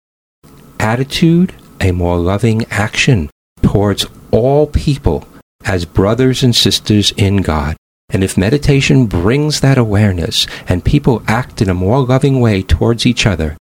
attitude, 0.79 1.53
a 1.79 1.91
more 1.91 2.17
loving 2.17 2.65
action 2.69 3.29
towards 3.61 4.05
all 4.31 4.67
people 4.67 5.27
as 5.65 5.85
brothers 5.85 6.43
and 6.43 6.55
sisters 6.55 7.11
in 7.17 7.37
God. 7.37 7.75
And 8.09 8.23
if 8.23 8.37
meditation 8.37 9.05
brings 9.05 9.59
that 9.59 9.77
awareness 9.77 10.47
and 10.67 10.83
people 10.83 11.21
act 11.27 11.61
in 11.61 11.69
a 11.69 11.75
more 11.75 12.03
loving 12.03 12.39
way 12.39 12.63
towards 12.63 13.05
each 13.05 13.25
other, 13.25 13.55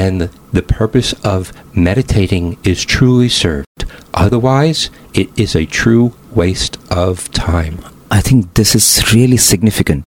then 0.00 0.30
the, 0.52 0.62
purpose 0.62 1.12
of 1.24 1.52
meditating 1.76 2.56
is 2.64 2.84
truly 2.84 3.28
served. 3.28 3.66
Otherwise, 4.14 4.90
it 5.14 5.28
is 5.38 5.54
a 5.54 5.66
true 5.66 6.14
waste 6.34 6.78
of 6.90 7.30
time. 7.32 7.76
I 8.10 8.20
think 8.20 8.54
this 8.54 8.74
is 8.74 9.12
really 9.12 9.36
significant. 9.36 10.04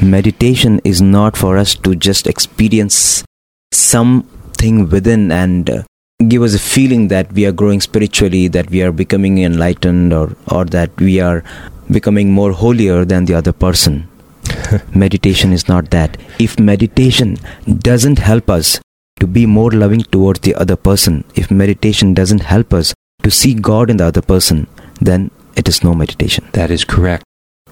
Meditation 0.00 0.80
is 0.84 1.00
not 1.00 1.36
for 1.36 1.56
us 1.56 1.74
to 1.76 1.94
just 1.94 2.26
experience 2.26 3.24
something 3.72 4.88
within 4.88 5.32
and 5.32 5.70
uh, 5.70 5.82
give 6.28 6.42
us 6.42 6.54
a 6.54 6.58
feeling 6.58 7.08
that 7.08 7.32
we 7.32 7.46
are 7.46 7.52
growing 7.52 7.80
spiritually, 7.80 8.46
that 8.48 8.70
we 8.70 8.82
are 8.82 8.92
becoming 8.92 9.38
enlightened, 9.38 10.12
or, 10.12 10.36
or 10.48 10.64
that 10.66 10.90
we 11.00 11.18
are 11.20 11.42
becoming 11.90 12.30
more 12.30 12.52
holier 12.52 13.04
than 13.04 13.24
the 13.24 13.34
other 13.34 13.52
person. 13.52 14.06
meditation 14.94 15.52
is 15.52 15.66
not 15.66 15.90
that. 15.90 16.16
If 16.38 16.60
meditation 16.60 17.36
doesn't 17.66 18.18
help 18.18 18.50
us 18.50 18.80
to 19.20 19.26
be 19.26 19.46
more 19.46 19.70
loving 19.70 20.02
towards 20.02 20.40
the 20.40 20.54
other 20.56 20.76
person, 20.76 21.24
if 21.34 21.50
meditation 21.50 22.14
doesn't 22.14 22.42
help 22.42 22.74
us 22.74 22.94
to 23.22 23.30
see 23.30 23.54
God 23.54 23.90
in 23.90 23.98
the 23.98 24.06
other 24.06 24.22
person, 24.22 24.66
then 25.00 25.30
it 25.56 25.68
is 25.68 25.84
no 25.84 25.94
meditation. 25.94 26.48
That 26.52 26.70
is 26.70 26.84
correct. 26.84 27.24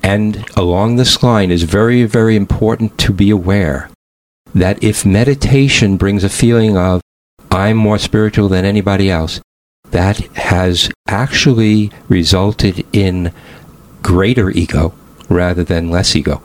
And 0.03 0.45
along 0.57 0.97
this 0.97 1.23
line 1.23 1.51
is 1.51 1.65
very, 1.65 2.05
very 2.05 2.37
important 2.37 2.99
to 2.99 3.13
be 3.13 3.31
aware 3.31 3.91
that 4.55 4.83
if 4.83 5.05
meditation 5.05 5.97
brings 5.97 6.23
a 6.23 6.29
feeling 6.29 6.77
of, 6.77 7.01
I'm 7.51 7.77
more 7.77 7.99
spiritual 7.99 8.49
than 8.49 8.65
anybody 8.65 9.11
else, 9.11 9.41
that 9.91 10.19
has 10.37 10.91
actually 11.09 11.91
resulted 12.09 12.87
in 12.93 13.33
greater 14.03 14.51
ego 14.51 14.95
rather 15.29 15.65
than 15.65 15.91
less 15.91 16.15
ego. 16.15 16.43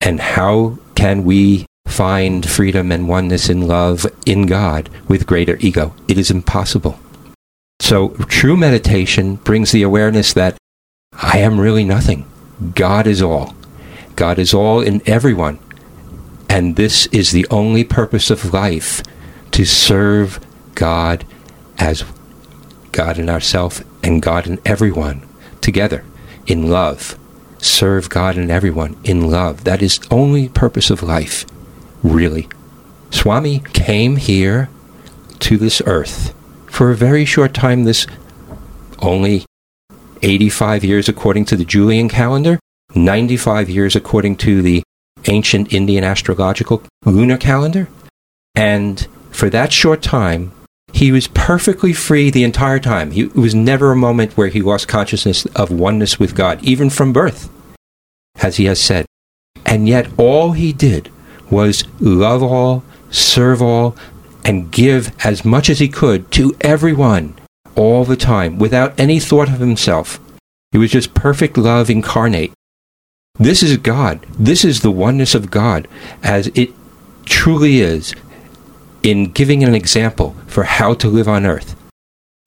And 0.00 0.20
how 0.20 0.78
can 0.94 1.24
we 1.24 1.66
find 1.86 2.48
freedom 2.48 2.90
and 2.90 3.08
oneness 3.08 3.48
in 3.48 3.66
love 3.66 4.06
in 4.26 4.46
God 4.46 4.88
with 5.08 5.26
greater 5.26 5.56
ego? 5.60 5.94
It 6.08 6.18
is 6.18 6.30
impossible. 6.30 6.98
So, 7.80 8.10
true 8.28 8.56
meditation 8.56 9.36
brings 9.36 9.72
the 9.72 9.82
awareness 9.82 10.32
that 10.32 10.56
I 11.12 11.38
am 11.38 11.60
really 11.60 11.84
nothing. 11.84 12.26
God 12.74 13.06
is 13.06 13.20
all. 13.20 13.54
God 14.16 14.38
is 14.38 14.54
all 14.54 14.80
in 14.80 15.02
everyone. 15.06 15.58
And 16.48 16.76
this 16.76 17.06
is 17.06 17.32
the 17.32 17.46
only 17.50 17.84
purpose 17.84 18.30
of 18.30 18.52
life 18.52 19.02
to 19.50 19.64
serve 19.64 20.40
God 20.74 21.24
as 21.78 22.04
God 22.92 23.18
in 23.18 23.28
ourself 23.28 23.82
and 24.02 24.22
God 24.22 24.46
in 24.46 24.60
everyone 24.64 25.26
together 25.60 26.04
in 26.46 26.68
love. 26.68 27.18
Serve 27.58 28.08
God 28.08 28.36
and 28.36 28.50
everyone 28.50 28.96
in 29.04 29.30
love. 29.30 29.64
That 29.64 29.82
is 29.82 30.00
only 30.10 30.48
purpose 30.48 30.90
of 30.90 31.02
life, 31.02 31.46
really. 32.04 32.48
Swami 33.10 33.60
came 33.72 34.16
here 34.16 34.68
to 35.40 35.56
this 35.56 35.82
earth 35.86 36.32
for 36.66 36.90
a 36.90 36.96
very 36.96 37.24
short 37.24 37.54
time, 37.54 37.84
this 37.84 38.06
only 39.00 39.44
85 40.22 40.84
years 40.84 41.08
according 41.08 41.44
to 41.46 41.56
the 41.56 41.64
Julian 41.64 42.08
calendar, 42.08 42.60
95 42.94 43.68
years 43.68 43.96
according 43.96 44.36
to 44.36 44.62
the 44.62 44.82
ancient 45.26 45.72
Indian 45.72 46.04
astrological 46.04 46.82
lunar 47.04 47.36
calendar. 47.36 47.88
And 48.54 49.06
for 49.30 49.50
that 49.50 49.72
short 49.72 50.02
time, 50.02 50.52
he 50.92 51.10
was 51.10 51.26
perfectly 51.28 51.92
free 51.92 52.30
the 52.30 52.44
entire 52.44 52.78
time. 52.78 53.10
He, 53.10 53.22
it 53.22 53.34
was 53.34 53.54
never 53.54 53.90
a 53.90 53.96
moment 53.96 54.36
where 54.36 54.48
he 54.48 54.62
lost 54.62 54.86
consciousness 54.86 55.44
of 55.46 55.70
oneness 55.70 56.20
with 56.20 56.36
God, 56.36 56.62
even 56.62 56.88
from 56.88 57.12
birth, 57.12 57.50
as 58.36 58.56
he 58.56 58.66
has 58.66 58.80
said. 58.80 59.06
And 59.66 59.88
yet, 59.88 60.08
all 60.18 60.52
he 60.52 60.72
did 60.72 61.10
was 61.54 61.84
love 62.00 62.42
all, 62.42 62.82
serve 63.10 63.62
all, 63.62 63.96
and 64.44 64.72
give 64.72 65.14
as 65.24 65.44
much 65.44 65.70
as 65.70 65.78
he 65.78 65.88
could 65.88 66.30
to 66.32 66.54
everyone 66.60 67.34
all 67.76 68.04
the 68.04 68.16
time 68.16 68.58
without 68.58 68.98
any 68.98 69.18
thought 69.20 69.48
of 69.48 69.60
himself. 69.60 70.20
It 70.72 70.78
was 70.78 70.90
just 70.90 71.14
perfect 71.14 71.56
love 71.56 71.88
incarnate. 71.88 72.52
This 73.38 73.62
is 73.62 73.76
God. 73.76 74.26
This 74.38 74.64
is 74.64 74.80
the 74.80 74.90
oneness 74.90 75.34
of 75.34 75.50
God 75.50 75.88
as 76.22 76.48
it 76.48 76.70
truly 77.24 77.80
is 77.80 78.14
in 79.02 79.30
giving 79.30 79.62
an 79.62 79.74
example 79.74 80.36
for 80.46 80.64
how 80.64 80.94
to 80.94 81.08
live 81.08 81.28
on 81.28 81.46
earth. 81.46 81.76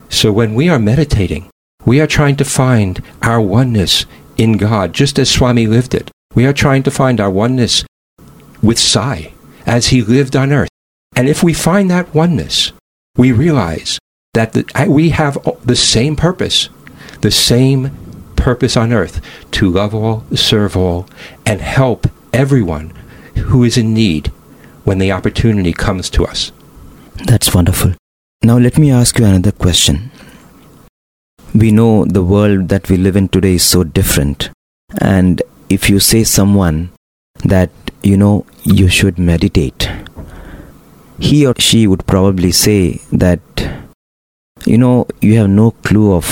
So 0.09 0.31
when 0.31 0.55
we 0.55 0.69
are 0.69 0.79
meditating, 0.79 1.49
we 1.85 1.99
are 2.01 2.07
trying 2.07 2.35
to 2.37 2.45
find 2.45 3.01
our 3.21 3.41
oneness 3.41 4.05
in 4.37 4.53
God, 4.53 4.93
just 4.93 5.17
as 5.19 5.29
Swami 5.29 5.67
lived 5.67 5.93
it. 5.93 6.11
We 6.35 6.45
are 6.45 6.53
trying 6.53 6.83
to 6.83 6.91
find 6.91 7.19
our 7.19 7.29
oneness 7.29 7.85
with 8.67 8.77
Sai, 8.77 9.31
as 9.65 9.87
he 9.87 10.01
lived 10.01 10.35
on 10.35 10.51
earth. 10.51 10.69
And 11.15 11.29
if 11.29 11.41
we 11.41 11.53
find 11.53 11.89
that 11.89 12.13
oneness, 12.13 12.73
we 13.15 13.31
realize 13.31 13.97
that 14.33 14.51
the, 14.51 14.63
we 14.87 15.09
have 15.11 15.37
the 15.63 15.75
same 15.75 16.15
purpose, 16.17 16.69
the 17.21 17.31
same 17.31 17.89
purpose 18.35 18.75
on 18.75 18.91
earth 18.91 19.21
to 19.51 19.69
love 19.69 19.95
all, 19.95 20.25
serve 20.35 20.75
all, 20.75 21.07
and 21.45 21.61
help 21.61 22.07
everyone 22.33 22.89
who 23.47 23.63
is 23.63 23.77
in 23.77 23.93
need 23.93 24.27
when 24.83 24.99
the 24.99 25.13
opportunity 25.13 25.71
comes 25.71 26.09
to 26.09 26.25
us. 26.25 26.51
That's 27.25 27.53
wonderful. 27.53 27.93
Now, 28.43 28.57
let 28.57 28.77
me 28.77 28.91
ask 28.91 29.17
you 29.17 29.25
another 29.25 29.53
question. 29.53 30.11
We 31.55 31.71
know 31.71 32.05
the 32.05 32.23
world 32.23 32.67
that 32.67 32.89
we 32.89 32.97
live 32.97 33.15
in 33.15 33.29
today 33.29 33.55
is 33.55 33.63
so 33.63 33.83
different. 33.83 34.49
And 34.99 35.41
if 35.69 35.89
you 35.89 35.99
say 35.99 36.23
someone 36.25 36.91
that, 37.45 37.71
you 38.03 38.17
know, 38.17 38.45
you 38.63 38.87
should 38.87 39.17
meditate, 39.17 39.89
he 41.19 41.45
or 41.45 41.55
she 41.57 41.87
would 41.87 42.05
probably 42.05 42.51
say 42.51 43.01
that, 43.11 43.39
you 44.65 44.77
know, 44.77 45.07
you 45.21 45.37
have 45.37 45.49
no 45.49 45.71
clue 45.71 46.13
of 46.13 46.25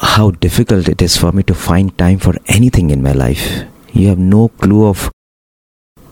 how 0.00 0.30
difficult 0.30 0.88
it 0.88 1.02
is 1.02 1.16
for 1.16 1.32
me 1.32 1.42
to 1.42 1.54
find 1.54 1.96
time 1.98 2.18
for 2.18 2.34
anything 2.46 2.90
in 2.90 3.02
my 3.02 3.12
life. 3.12 3.64
You 3.92 4.08
have 4.08 4.18
no 4.18 4.48
clue 4.48 4.86
of 4.86 5.10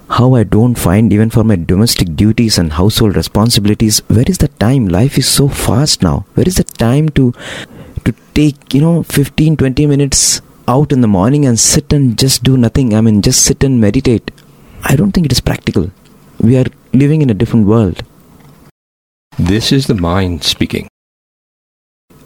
how 0.09 0.35
I 0.35 0.44
don't 0.44 0.76
find 0.76 1.12
even 1.12 1.31
for 1.31 1.44
my 1.44 1.57
domestic 1.57 2.14
duties 2.16 2.59
and 2.59 2.72
household 2.72 3.16
responsibilities. 3.16 4.00
Where 4.09 4.24
is 4.26 4.38
the 4.38 4.48
time? 4.48 4.88
Life 4.88 5.18
is 5.18 5.29
so 5.29 5.48
fast 5.48 6.02
now. 6.02 6.24
Where 6.35 6.46
is 6.46 6.57
the 6.57 6.64
time 6.64 7.09
to 7.11 7.33
to 8.05 8.14
take, 8.35 8.74
you 8.74 8.81
know, 8.81 9.02
15 9.02 9.57
20 9.57 9.87
minutes 9.87 10.40
out 10.68 10.92
in 10.92 11.00
the 11.00 11.09
morning 11.09 11.44
and 11.44 11.59
sit 11.59 11.92
and 11.92 12.18
just 12.18 12.42
do 12.42 12.57
nothing? 12.57 12.94
I 12.94 13.00
mean, 13.00 13.22
just 13.22 13.44
sit 13.44 13.64
and 13.64 13.81
meditate. 13.81 14.31
I 14.85 14.97
don't 14.97 15.12
think 15.12 15.27
it 15.27 15.33
is 15.33 15.41
practical. 15.41 15.91
We 16.41 16.57
are 16.57 16.67
living 16.93 17.23
in 17.23 17.31
a 17.31 17.35
different 17.35 17.67
world. 17.67 18.03
This 19.39 19.73
is 19.73 19.87
the 19.87 19.95
mind 19.95 20.45
speaking. 20.45 20.89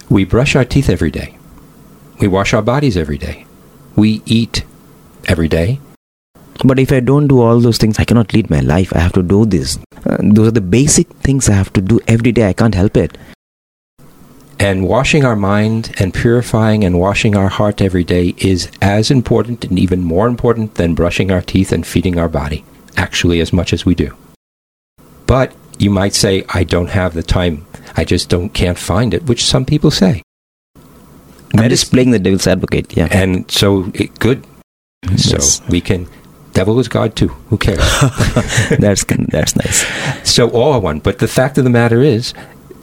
We 0.09 0.25
brush 0.25 0.57
our 0.57 0.65
teeth 0.65 0.89
every 0.89 1.11
day. 1.11 1.39
We 2.21 2.29
wash 2.29 2.53
our 2.53 2.63
bodies 2.63 2.97
every 2.97 3.19
day. 3.19 3.47
We 3.97 4.23
eat 4.27 4.65
every 5.27 5.49
day. 5.49 5.81
But 6.65 6.79
if 6.79 6.93
I 6.93 7.01
don't 7.01 7.29
do 7.29 7.41
all 7.41 7.61
those 7.61 7.79
things, 7.79 7.99
I 7.99 8.05
cannot 8.05 8.35
lead 8.35 8.51
my 8.51 8.61
life. 8.61 8.95
I 8.95 8.99
have 8.99 9.13
to 9.13 9.23
do 9.23 9.47
this. 9.47 9.79
Uh, 10.05 10.19
those 10.21 10.49
are 10.49 10.59
the 10.59 10.61
basic 10.61 11.09
things 11.25 11.49
I 11.49 11.55
have 11.55 11.73
to 11.73 11.81
do 11.81 12.01
every 12.07 12.33
day. 12.33 12.49
I 12.49 12.53
can't 12.53 12.75
help 12.75 12.97
it. 12.97 13.17
And 14.61 14.87
washing 14.87 15.25
our 15.25 15.37
mind 15.37 15.94
and 15.99 16.12
purifying 16.12 16.85
and 16.85 17.01
washing 17.01 17.35
our 17.35 17.49
heart 17.49 17.81
every 17.81 18.05
day 18.05 18.35
is 18.37 18.70
as 18.83 19.11
important 19.11 19.64
and 19.64 19.79
even 19.79 20.05
more 20.05 20.27
important 20.29 20.75
than 20.75 20.94
brushing 20.94 21.31
our 21.31 21.40
teeth 21.40 21.73
and 21.73 21.87
feeding 21.87 22.18
our 22.18 22.29
body, 22.29 22.62
actually, 22.94 23.40
as 23.40 23.55
much 23.55 23.73
as 23.73 23.87
we 23.87 23.94
do. 23.94 24.14
But 25.27 25.55
you 25.79 25.88
might 25.88 26.12
say, 26.12 26.44
I 26.51 26.64
don't 26.64 26.90
have 26.90 27.14
the 27.14 27.23
time. 27.23 27.64
I 27.96 28.05
just 28.05 28.29
don't 28.29 28.51
can't 28.51 28.79
find 28.79 29.14
it, 29.14 29.23
which 29.25 29.42
some 29.44 29.64
people 29.64 29.90
say. 29.90 30.20
I'm 31.57 31.70
just 31.70 31.90
playing 31.90 32.11
the 32.11 32.18
devil's 32.18 32.46
advocate, 32.46 32.94
yeah. 32.94 33.09
And 33.11 33.51
so, 33.51 33.90
it, 33.94 34.18
good. 34.18 34.44
So 35.16 35.37
Yes. 35.38 35.62
we 35.70 35.81
can. 35.81 36.07
Devil 36.53 36.79
is 36.81 36.88
God 36.88 37.16
too. 37.16 37.29
Who 37.49 37.57
cares? 37.57 37.79
that's 38.79 39.05
that's 39.05 39.57
nice. 39.57 39.87
so 40.29 40.51
all 40.51 40.73
are 40.75 40.81
one. 40.81 40.99
But 41.01 41.18
the 41.18 41.29
fact 41.29 41.57
of 41.59 41.64
the 41.64 41.70
matter 41.70 42.03
is, 42.03 42.35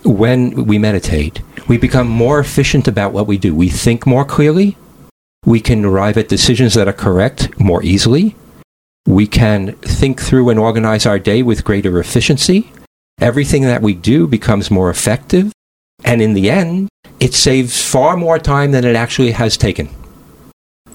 when 0.04 0.66
we 0.66 0.78
meditate, 0.78 1.42
we 1.68 1.78
become 1.78 2.08
more 2.08 2.40
efficient 2.40 2.88
about 2.88 3.14
what 3.14 3.28
we 3.28 3.38
do. 3.38 3.54
We 3.54 3.70
think 3.70 4.06
more 4.06 4.26
clearly. 4.26 4.78
We 5.46 5.60
can 5.60 5.86
arrive 5.86 6.18
at 6.18 6.28
decisions 6.28 6.74
that 6.74 6.88
are 6.88 6.94
correct 6.94 7.60
more 7.60 7.84
easily. 7.84 8.36
We 9.06 9.28
can 9.28 9.74
think 9.74 10.22
through 10.22 10.50
and 10.50 10.60
organize 10.60 11.06
our 11.06 11.20
day 11.20 11.44
with 11.44 11.64
greater 11.64 12.00
efficiency. 12.00 12.72
Everything 13.20 13.64
that 13.64 13.82
we 13.82 13.94
do 13.94 14.28
becomes 14.28 14.70
more 14.70 14.90
effective. 14.90 15.52
And 16.04 16.22
in 16.22 16.34
the 16.34 16.50
end, 16.50 16.90
it 17.20 17.34
saves 17.34 17.82
far 17.82 18.18
more 18.18 18.38
time 18.38 18.72
than 18.72 18.86
it 18.86 18.96
actually 18.96 19.32
has 19.32 19.58
taken. 19.58 19.90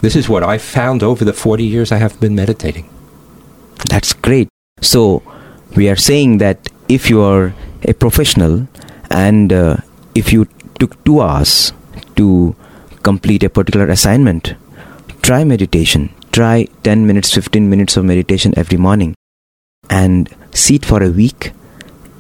This 0.03 0.17
is 0.17 0.29
what 0.29 0.43
I've 0.43 0.62
found 0.62 1.03
over 1.03 1.25
the 1.25 1.33
40 1.33 1.65
years 1.65 1.91
I 1.93 1.97
have 1.99 2.19
been 2.21 2.35
meditating. 2.35 2.88
That's 3.88 4.12
great. 4.12 4.49
So 4.81 5.23
we 5.77 5.88
are 5.88 5.97
saying 5.97 6.38
that 6.38 6.69
if 6.88 7.09
you 7.09 7.23
are 7.23 7.55
a 7.85 7.95
professional 7.95 8.69
and 9.12 9.53
uh, 9.53 9.77
if 10.14 10.33
you 10.33 10.46
took 10.79 11.03
two 11.05 11.20
hours 11.20 11.72
to 12.16 12.57
complete 13.03 13.42
a 13.42 13.51
particular 13.51 13.87
assignment, 13.88 14.55
try 15.22 15.44
meditation. 15.44 16.12
Try 16.33 16.66
10 16.83 17.07
minutes, 17.07 17.33
15 17.35 17.68
minutes 17.68 17.96
of 17.96 18.05
meditation 18.07 18.55
every 18.57 18.79
morning 18.79 19.14
and 19.90 20.35
see 20.53 20.77
it 20.77 20.85
for 20.87 21.03
a 21.03 21.11
week. 21.11 21.53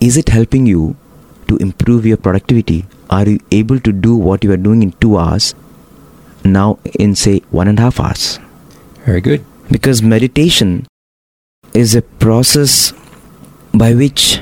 Is 0.00 0.16
it 0.16 0.28
helping 0.28 0.66
you 0.66 0.96
to 1.48 1.56
improve 1.56 2.04
your 2.04 2.18
productivity? 2.18 2.84
Are 3.08 3.26
you 3.28 3.38
able 3.50 3.80
to 3.80 3.92
do 3.92 4.14
what 4.16 4.44
you 4.44 4.52
are 4.52 4.58
doing 4.58 4.82
in 4.82 4.92
two 4.92 5.16
hours 5.16 5.54
now 6.44 6.78
in, 6.98 7.14
say, 7.14 7.38
one 7.50 7.68
and 7.68 7.78
a 7.78 7.82
half 7.82 8.00
hours? 8.00 8.38
Very 9.06 9.20
good. 9.20 9.44
because 9.70 10.02
meditation 10.02 10.86
is 11.72 11.94
a 11.94 12.02
process 12.02 12.92
by 13.72 13.94
which 13.94 14.40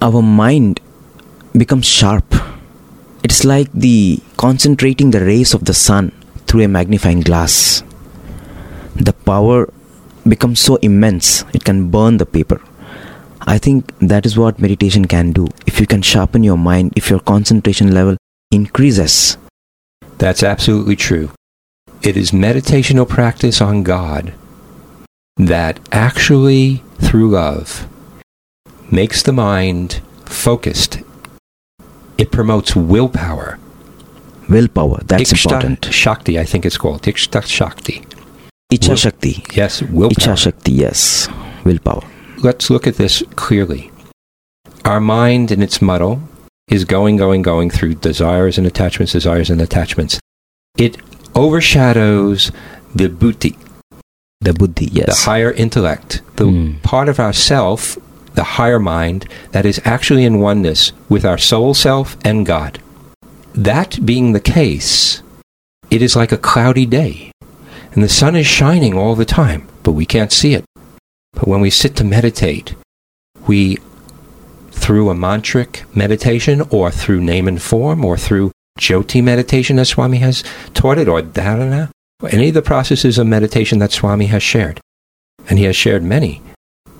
our 0.00 0.22
mind 0.22 0.80
becomes 1.56 1.86
sharp 1.86 2.24
it's 3.22 3.44
like 3.44 3.70
the 3.72 4.18
concentrating 4.36 5.10
the 5.10 5.24
rays 5.24 5.52
of 5.54 5.64
the 5.64 5.74
sun 5.74 6.12
through 6.46 6.62
a 6.62 6.68
magnifying 6.68 7.20
glass 7.20 7.82
the 8.94 9.12
power 9.12 9.68
becomes 10.26 10.60
so 10.60 10.76
immense 10.76 11.44
it 11.52 11.64
can 11.64 11.90
burn 11.90 12.16
the 12.18 12.26
paper 12.26 12.60
i 13.42 13.58
think 13.58 13.92
that 13.98 14.26
is 14.26 14.36
what 14.36 14.58
meditation 14.58 15.04
can 15.04 15.32
do 15.32 15.46
if 15.66 15.80
you 15.80 15.86
can 15.86 16.02
sharpen 16.02 16.42
your 16.42 16.58
mind 16.58 16.92
if 16.96 17.10
your 17.10 17.20
concentration 17.20 17.92
level 17.92 18.16
increases 18.50 19.36
That's 20.20 20.42
absolutely 20.42 20.96
true. 20.96 21.30
It 22.02 22.14
is 22.14 22.30
meditational 22.30 23.08
practice 23.08 23.62
on 23.62 23.82
God 23.82 24.34
that 25.38 25.80
actually, 25.90 26.82
through 26.98 27.30
love, 27.30 27.88
makes 28.90 29.22
the 29.22 29.32
mind 29.32 30.02
focused. 30.26 31.00
It 32.20 32.30
promotes 32.30 32.76
willpower. 32.76 33.58
willpower. 34.48 34.98
That's 35.06 35.32
Ikshta 35.32 35.44
important. 35.52 35.84
Shakti, 36.02 36.38
I 36.38 36.44
think 36.44 36.66
it's 36.66 36.76
called. 36.76 37.02
Ikshta 37.02 37.40
Shakti. 37.46 38.02
Icha 38.72 38.88
Will- 38.88 38.96
Shakti. 38.96 39.44
Yes, 39.54 39.82
willpower. 39.82 40.34
Icha 40.34 40.36
Shakti, 40.44 40.72
yes. 40.72 41.28
Willpower. 41.64 42.02
Let's 42.38 42.68
look 42.68 42.86
at 42.86 42.96
this 42.96 43.22
clearly. 43.36 43.90
Our 44.84 45.00
mind 45.00 45.50
in 45.52 45.62
its 45.62 45.80
muddle 45.80 46.20
is 46.68 46.84
going, 46.84 47.16
going, 47.16 47.42
going 47.42 47.70
through 47.70 47.94
desires 47.96 48.58
and 48.58 48.66
attachments, 48.66 49.12
desires 49.12 49.50
and 49.50 49.60
attachments. 49.60 50.18
It 50.76 50.96
overshadows 51.34 52.50
the 52.94 53.08
buddhi, 53.08 53.56
The 54.40 54.52
buddhi, 54.52 54.86
yes. 54.92 55.06
the 55.24 55.30
higher 55.30 55.52
intellect, 55.52 56.22
the 56.36 56.44
Mm. 56.46 56.82
part 56.82 57.08
of 57.08 57.18
ourself, 57.20 57.96
the 58.34 58.44
higher 58.44 58.78
mind, 58.78 59.26
that 59.52 59.66
is 59.66 59.80
actually 59.84 60.24
in 60.24 60.40
oneness 60.40 60.92
with 61.08 61.24
our 61.24 61.38
soul 61.38 61.74
self 61.74 62.16
and 62.24 62.46
God. 62.46 62.80
That 63.54 64.04
being 64.04 64.32
the 64.32 64.40
case, 64.40 65.22
it 65.90 66.02
is 66.02 66.14
like 66.14 66.32
a 66.32 66.38
cloudy 66.38 66.86
day, 66.86 67.32
and 67.92 68.02
the 68.02 68.08
sun 68.08 68.36
is 68.36 68.46
shining 68.46 68.96
all 68.96 69.14
the 69.14 69.24
time, 69.24 69.68
but 69.82 69.92
we 69.92 70.06
can't 70.06 70.32
see 70.32 70.54
it. 70.54 70.64
But 71.32 71.48
when 71.48 71.60
we 71.60 71.70
sit 71.70 71.96
to 71.96 72.04
meditate, 72.04 72.74
we, 73.46 73.78
through 74.70 75.10
a 75.10 75.14
mantric 75.14 75.84
meditation, 75.94 76.62
or 76.70 76.90
through 76.90 77.20
name 77.20 77.48
and 77.48 77.60
form, 77.60 78.04
or 78.04 78.16
through 78.16 78.52
Jyoti 78.78 79.22
meditation, 79.22 79.78
as 79.78 79.88
Swami 79.88 80.18
has 80.18 80.44
taught 80.74 80.98
it, 80.98 81.08
or 81.08 81.20
dharana, 81.22 81.90
or 82.22 82.28
any 82.30 82.48
of 82.48 82.54
the 82.54 82.62
processes 82.62 83.18
of 83.18 83.26
meditation 83.26 83.78
that 83.80 83.92
Swami 83.92 84.26
has 84.26 84.42
shared, 84.42 84.80
and 85.48 85.58
he 85.58 85.64
has 85.64 85.74
shared 85.74 86.04
many, 86.04 86.40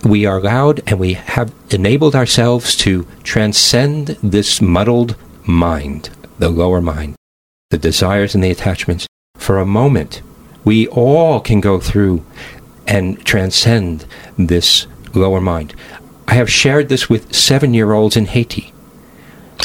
we 0.05 0.25
are 0.27 0.39
allowed 0.39 0.81
and 0.87 0.99
we 0.99 1.15
have 1.15 1.53
enabled 1.71 2.15
ourselves 2.15 2.75
to 2.77 3.07
transcend 3.23 4.09
this 4.23 4.61
muddled 4.61 5.17
mind, 5.47 6.11
the 6.39 6.49
lower 6.49 6.81
mind, 6.81 7.17
the 7.71 7.79
desires 7.79 8.35
and 8.35 8.43
the 8.43 8.51
attachments. 8.51 9.07
For 9.37 9.59
a 9.59 9.67
moment, 9.67 10.23
we 10.65 10.87
all 10.89 11.41
can 11.41 11.61
go 11.61 11.81
through 11.81 12.25
and 12.87 13.25
transcend 13.25 14.07
this 14.37 14.87
lower 15.15 15.41
mind. 15.41 15.75
I 16.27 16.35
have 16.35 16.51
shared 16.51 16.89
this 16.89 17.09
with 17.09 17.35
seven 17.35 17.75
year 17.75 17.93
olds 17.93 18.17
in 18.17 18.27
Haiti. 18.27 18.73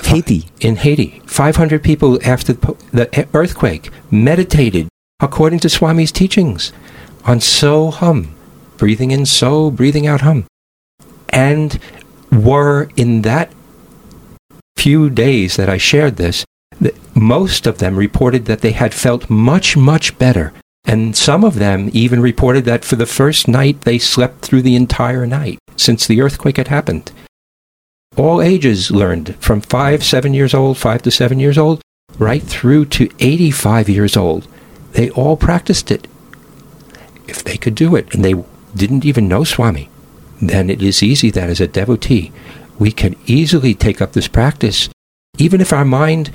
Haiti. 0.04 0.50
In 0.60 0.78
Haiti, 0.78 1.22
500 1.26 1.84
people 1.84 2.20
after 2.26 2.54
the 2.54 3.28
earthquake 3.34 3.90
meditated 4.12 4.88
according 5.20 5.60
to 5.60 5.70
Swami's 5.70 6.12
teachings 6.12 6.74
on 7.26 7.40
So 7.40 7.90
Hum, 7.92 8.35
breathing 8.78 9.12
in 9.12 9.26
So, 9.26 9.72
breathing 9.72 10.08
out 10.08 10.22
Hum, 10.22 10.46
and 11.30 11.80
were 12.32 12.90
in 12.96 13.22
that 13.24 13.52
few 14.76 15.10
days 15.10 15.56
that 15.56 15.70
I 15.70 15.78
shared 15.78 16.18
this, 16.18 16.46
most 17.14 17.66
of 17.66 17.78
them 17.78 17.96
reported 17.96 18.46
that 18.46 18.62
they 18.62 18.72
had 18.72 18.94
felt 18.94 19.30
much, 19.30 19.78
much 19.78 20.18
better. 20.18 20.54
And 20.84 21.16
some 21.16 21.44
of 21.44 21.56
them 21.56 21.90
even 21.94 22.22
reported 22.22 22.66
that 22.66 22.86
for 22.86 22.96
the 22.96 23.08
first 23.08 23.48
night 23.48 23.82
they 23.82 23.98
slept 23.98 24.42
through 24.42 24.62
the 24.62 24.76
entire 24.76 25.26
night 25.26 25.58
since 25.78 26.06
the 26.06 26.22
earthquake 26.22 26.58
had 26.58 26.68
happened. 26.68 27.12
All 28.16 28.42
ages 28.42 28.92
learned 28.92 29.36
from 29.38 29.62
five, 29.62 30.04
seven 30.04 30.34
years 30.34 30.54
old, 30.54 30.78
five 30.78 31.02
to 31.02 31.12
seven 31.12 31.40
years 31.40 31.58
old, 31.58 31.82
right 32.20 32.44
through 32.44 32.86
to 32.86 33.10
85 33.20 33.90
years 33.90 34.16
old. 34.16 34.48
They 34.92 35.10
all 35.10 35.36
practiced 35.36 35.92
it. 35.92 36.08
If 37.28 37.44
they 37.44 37.58
could 37.58 37.76
do 37.76 37.96
it 37.96 38.14
and 38.14 38.24
they 38.24 38.36
didn't 38.76 39.06
even 39.06 39.28
know 39.28 39.44
Swami, 39.44 39.90
then 40.42 40.70
it 40.70 40.82
is 40.82 41.02
easy 41.02 41.32
that 41.32 41.50
as 41.50 41.62
a 41.62 41.68
devotee, 41.68 42.32
we 42.78 42.92
can 42.92 43.16
easily 43.26 43.74
take 43.74 44.02
up 44.02 44.14
this 44.14 44.28
practice, 44.28 44.90
even 45.38 45.62
if 45.62 45.72
our 45.72 45.86
mind 45.86 46.32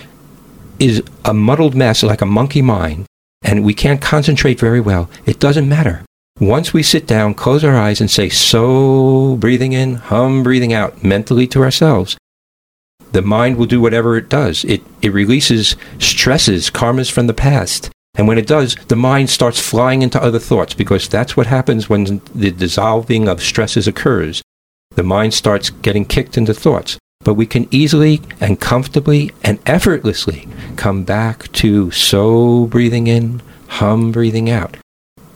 is 0.78 1.02
a 1.24 1.34
muddled 1.34 1.74
mess 1.74 2.02
like 2.02 2.22
a 2.22 2.26
monkey 2.26 2.62
mind 2.62 3.06
and 3.42 3.64
we 3.64 3.74
can't 3.74 4.00
concentrate 4.00 4.58
very 4.58 4.80
well. 4.80 5.10
It 5.26 5.40
doesn't 5.40 5.68
matter. 5.68 6.04
Once 6.40 6.72
we 6.72 6.82
sit 6.82 7.06
down, 7.06 7.34
close 7.34 7.62
our 7.62 7.76
eyes, 7.76 8.00
and 8.00 8.10
say, 8.10 8.28
so 8.28 9.36
breathing 9.36 9.72
in, 9.72 9.96
hum 9.96 10.42
breathing 10.42 10.72
out 10.72 11.04
mentally 11.04 11.46
to 11.46 11.62
ourselves, 11.62 12.16
the 13.12 13.22
mind 13.22 13.56
will 13.56 13.66
do 13.66 13.80
whatever 13.80 14.16
it 14.16 14.28
does. 14.28 14.64
It, 14.64 14.82
it 15.02 15.12
releases 15.12 15.76
stresses, 15.98 16.70
karmas 16.70 17.10
from 17.10 17.26
the 17.26 17.34
past. 17.34 17.90
And 18.14 18.28
when 18.28 18.38
it 18.38 18.46
does, 18.46 18.74
the 18.88 18.96
mind 18.96 19.30
starts 19.30 19.60
flying 19.60 20.02
into 20.02 20.22
other 20.22 20.38
thoughts 20.38 20.74
because 20.74 21.08
that's 21.08 21.36
what 21.36 21.46
happens 21.46 21.88
when 21.88 22.20
the 22.34 22.50
dissolving 22.50 23.28
of 23.28 23.42
stresses 23.42 23.86
occurs. 23.86 24.42
The 24.90 25.02
mind 25.02 25.34
starts 25.34 25.70
getting 25.70 26.04
kicked 26.04 26.36
into 26.36 26.52
thoughts. 26.52 26.98
But 27.22 27.34
we 27.34 27.44
can 27.44 27.68
easily 27.70 28.22
and 28.40 28.58
comfortably 28.58 29.30
and 29.44 29.58
effortlessly 29.66 30.48
come 30.76 31.04
back 31.04 31.52
to 31.52 31.90
so 31.90 32.66
breathing 32.66 33.08
in, 33.08 33.42
hum 33.68 34.10
breathing 34.10 34.48
out. 34.48 34.78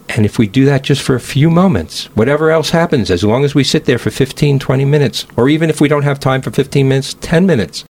And 0.08 0.24
if 0.24 0.38
we 0.38 0.46
do 0.46 0.64
that 0.64 0.82
just 0.82 1.02
for 1.02 1.14
a 1.14 1.20
few 1.20 1.50
moments, 1.50 2.06
whatever 2.16 2.50
else 2.50 2.70
happens, 2.70 3.10
as 3.10 3.22
long 3.22 3.44
as 3.44 3.54
we 3.54 3.64
sit 3.64 3.84
there 3.84 3.98
for 3.98 4.10
15, 4.10 4.58
20 4.58 4.84
minutes, 4.84 5.26
or 5.36 5.48
even 5.48 5.68
if 5.68 5.80
we 5.80 5.88
don't 5.88 6.04
have 6.04 6.20
time 6.20 6.40
for 6.40 6.50
15 6.50 6.88
minutes, 6.88 7.14
10 7.20 7.44
minutes, 7.44 7.84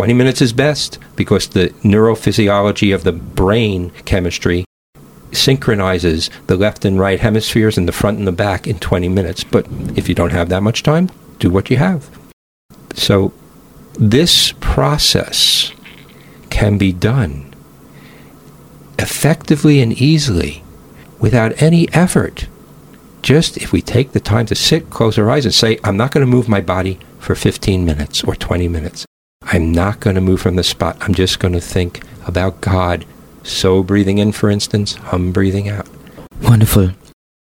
20 0.00 0.14
minutes 0.14 0.40
is 0.40 0.52
best 0.52 0.98
because 1.14 1.48
the 1.48 1.68
neurophysiology 1.84 2.94
of 2.94 3.04
the 3.04 3.12
brain 3.12 3.90
chemistry 4.04 4.64
synchronizes 5.32 6.30
the 6.46 6.56
left 6.56 6.84
and 6.84 6.98
right 6.98 7.20
hemispheres 7.20 7.76
and 7.76 7.86
the 7.86 7.92
front 7.92 8.18
and 8.18 8.26
the 8.26 8.32
back 8.32 8.66
in 8.66 8.78
20 8.78 9.08
minutes. 9.08 9.44
But 9.44 9.66
if 9.96 10.08
you 10.08 10.14
don't 10.14 10.32
have 10.32 10.48
that 10.48 10.62
much 10.62 10.82
time, 10.82 11.10
do 11.38 11.50
what 11.50 11.70
you 11.70 11.76
have. 11.76 12.08
So, 12.94 13.32
this 13.98 14.52
process 14.60 15.72
can 16.48 16.78
be 16.78 16.92
done 16.92 17.54
effectively 18.98 19.80
and 19.80 19.92
easily 19.92 20.64
without 21.18 21.60
any 21.60 21.92
effort. 21.92 22.46
Just 23.20 23.58
if 23.58 23.72
we 23.72 23.82
take 23.82 24.12
the 24.12 24.20
time 24.20 24.46
to 24.46 24.54
sit, 24.54 24.88
close 24.88 25.18
our 25.18 25.30
eyes, 25.30 25.44
and 25.44 25.54
say, 25.54 25.78
I'm 25.84 25.98
not 25.98 26.12
going 26.12 26.24
to 26.24 26.30
move 26.30 26.48
my 26.48 26.62
body 26.62 26.98
for 27.18 27.34
15 27.34 27.84
minutes 27.84 28.24
or 28.24 28.34
20 28.34 28.66
minutes. 28.68 29.04
I'm 29.52 29.72
not 29.72 29.98
going 29.98 30.14
to 30.14 30.20
move 30.20 30.40
from 30.40 30.56
the 30.56 30.62
spot. 30.62 30.96
I'm 31.00 31.12
just 31.12 31.40
going 31.40 31.54
to 31.54 31.60
think 31.60 32.02
about 32.26 32.60
God. 32.60 33.04
So 33.42 33.82
breathing 33.82 34.18
in, 34.18 34.30
for 34.30 34.48
instance, 34.48 34.94
hum 34.94 35.32
breathing 35.32 35.68
out. 35.68 35.88
Wonderful. 36.42 36.90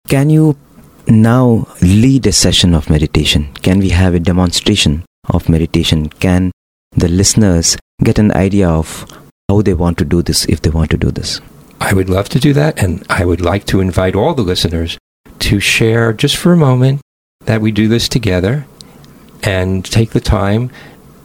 Can 0.06 0.30
you 0.30 0.56
now 1.08 1.66
lead 1.82 2.26
a 2.26 2.32
session 2.32 2.72
of 2.74 2.88
meditation? 2.88 3.52
Can 3.62 3.80
we 3.80 3.88
have 3.88 4.14
a 4.14 4.20
demonstration 4.20 5.04
of 5.30 5.48
meditation? 5.48 6.08
Can 6.08 6.52
the 6.92 7.08
listeners 7.08 7.76
get 8.04 8.18
an 8.18 8.32
idea 8.32 8.68
of 8.68 9.06
how 9.48 9.62
they 9.62 9.74
want 9.74 9.98
to 9.98 10.04
do 10.04 10.22
this 10.22 10.44
if 10.44 10.62
they 10.62 10.70
want 10.70 10.90
to 10.92 10.96
do 10.96 11.10
this? 11.10 11.40
I 11.80 11.94
would 11.94 12.08
love 12.08 12.28
to 12.30 12.38
do 12.38 12.52
that, 12.52 12.80
and 12.82 13.04
I 13.08 13.24
would 13.24 13.40
like 13.40 13.64
to 13.66 13.80
invite 13.80 14.14
all 14.14 14.34
the 14.34 14.42
listeners 14.42 14.98
to 15.40 15.60
share 15.60 16.12
just 16.12 16.36
for 16.36 16.52
a 16.52 16.56
moment 16.56 17.00
that 17.46 17.60
we 17.60 17.72
do 17.72 17.88
this 17.88 18.08
together 18.08 18.66
and 19.42 19.84
take 19.84 20.10
the 20.10 20.20
time 20.20 20.70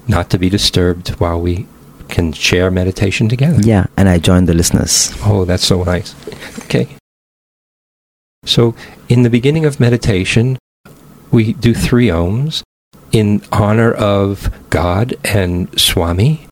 not 0.07 0.29
to 0.31 0.37
be 0.37 0.49
disturbed 0.49 1.09
while 1.19 1.39
we 1.39 1.67
can 2.09 2.31
share 2.33 2.69
meditation 2.69 3.29
together. 3.29 3.59
Yeah, 3.61 3.87
and 3.97 4.09
I 4.09 4.19
join 4.19 4.45
the 4.45 4.53
listeners. 4.53 5.13
Oh, 5.23 5.45
that's 5.45 5.65
so 5.65 5.83
nice. 5.83 6.15
Okay. 6.65 6.87
So, 8.45 8.75
in 9.07 9.23
the 9.23 9.29
beginning 9.29 9.65
of 9.65 9.79
meditation, 9.79 10.57
we 11.31 11.53
do 11.53 11.73
three 11.73 12.07
ohms 12.07 12.61
in 13.11 13.41
honor 13.51 13.91
of 13.93 14.51
God 14.69 15.15
and 15.23 15.69
Swami 15.79 16.47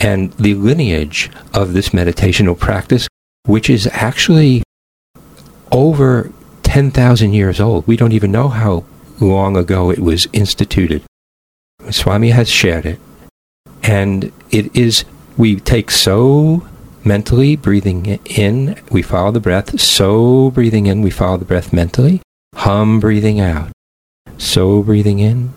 and 0.00 0.32
the 0.32 0.54
lineage 0.54 1.30
of 1.54 1.72
this 1.74 1.90
meditational 1.90 2.58
practice, 2.58 3.08
which 3.46 3.70
is 3.70 3.86
actually 3.92 4.62
over 5.70 6.32
10,000 6.62 7.32
years 7.32 7.60
old. 7.60 7.86
We 7.86 7.96
don't 7.96 8.12
even 8.12 8.32
know 8.32 8.48
how 8.48 8.84
long 9.20 9.56
ago 9.56 9.90
it 9.90 9.98
was 9.98 10.28
instituted. 10.32 11.02
Swami 11.90 12.30
has 12.30 12.48
shared 12.48 12.86
it. 12.86 13.00
And 13.82 14.32
it 14.50 14.74
is, 14.76 15.04
we 15.36 15.56
take 15.56 15.90
so 15.90 16.66
mentally, 17.04 17.56
breathing 17.56 18.18
in, 18.26 18.78
we 18.90 19.02
follow 19.02 19.32
the 19.32 19.40
breath. 19.40 19.80
So 19.80 20.50
breathing 20.50 20.86
in, 20.86 21.02
we 21.02 21.10
follow 21.10 21.38
the 21.38 21.44
breath 21.44 21.72
mentally. 21.72 22.20
Hum 22.54 23.00
breathing 23.00 23.40
out. 23.40 23.70
So 24.36 24.82
breathing 24.82 25.18
in, 25.18 25.52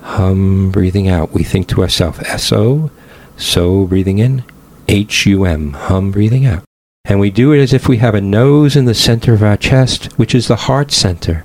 hum 0.00 0.70
breathing 0.70 1.08
out. 1.08 1.32
We 1.32 1.44
think 1.44 1.68
to 1.68 1.82
ourselves, 1.82 2.18
S-O, 2.20 2.90
so 3.36 3.86
breathing 3.86 4.18
in, 4.18 4.44
H-U-M, 4.88 5.72
hum 5.72 6.10
breathing 6.10 6.46
out. 6.46 6.64
And 7.04 7.20
we 7.20 7.30
do 7.30 7.52
it 7.52 7.60
as 7.60 7.72
if 7.72 7.88
we 7.88 7.98
have 7.98 8.14
a 8.14 8.20
nose 8.20 8.76
in 8.76 8.84
the 8.84 8.94
center 8.94 9.34
of 9.34 9.42
our 9.42 9.56
chest, 9.56 10.12
which 10.18 10.34
is 10.34 10.48
the 10.48 10.56
heart 10.56 10.90
center, 10.90 11.44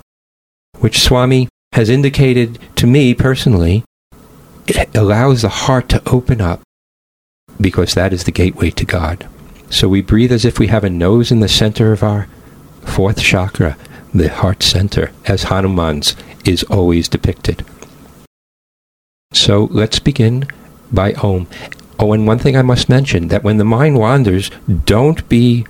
which 0.80 1.00
Swami 1.00 1.48
has 1.74 1.90
indicated 1.90 2.60
to 2.76 2.88
me 2.88 3.14
personally. 3.14 3.84
It 4.68 4.96
allows 4.96 5.42
the 5.42 5.50
heart 5.50 5.90
to 5.90 6.02
open 6.10 6.42
up 6.42 6.62
because 7.60 7.94
that 7.94 8.14
is 8.14 8.26
the 8.26 8.32
gateway 8.32 8.70
to 8.72 8.86
God. 8.86 9.28
So 9.70 9.90
we 9.90 10.02
breathe 10.02 10.32
as 10.32 10.46
if 10.46 10.60
we 10.60 10.68
have 10.68 10.84
a 10.84 10.90
nose 10.90 11.32
in 11.32 11.40
the 11.40 11.48
center 11.48 11.92
of 11.92 12.04
our 12.04 12.28
fourth 12.84 13.22
chakra, 13.22 13.78
the 14.14 14.30
heart 14.30 14.64
center, 14.64 15.12
as 15.26 15.44
Hanuman's 15.44 16.16
is 16.46 16.64
always 16.64 17.08
depicted. 17.08 17.66
So 19.34 19.66
let's 19.72 20.00
begin 20.00 20.48
by 20.92 21.14
Om. 21.14 21.48
Oh, 22.00 22.14
and 22.14 22.28
one 22.28 22.40
thing 22.40 22.56
I 22.56 22.62
must 22.62 22.90
mention 22.90 23.28
that 23.30 23.44
when 23.44 23.58
the 23.58 23.66
mind 23.66 23.98
wanders, 23.98 24.52
don't 24.86 25.28
be 25.28 25.66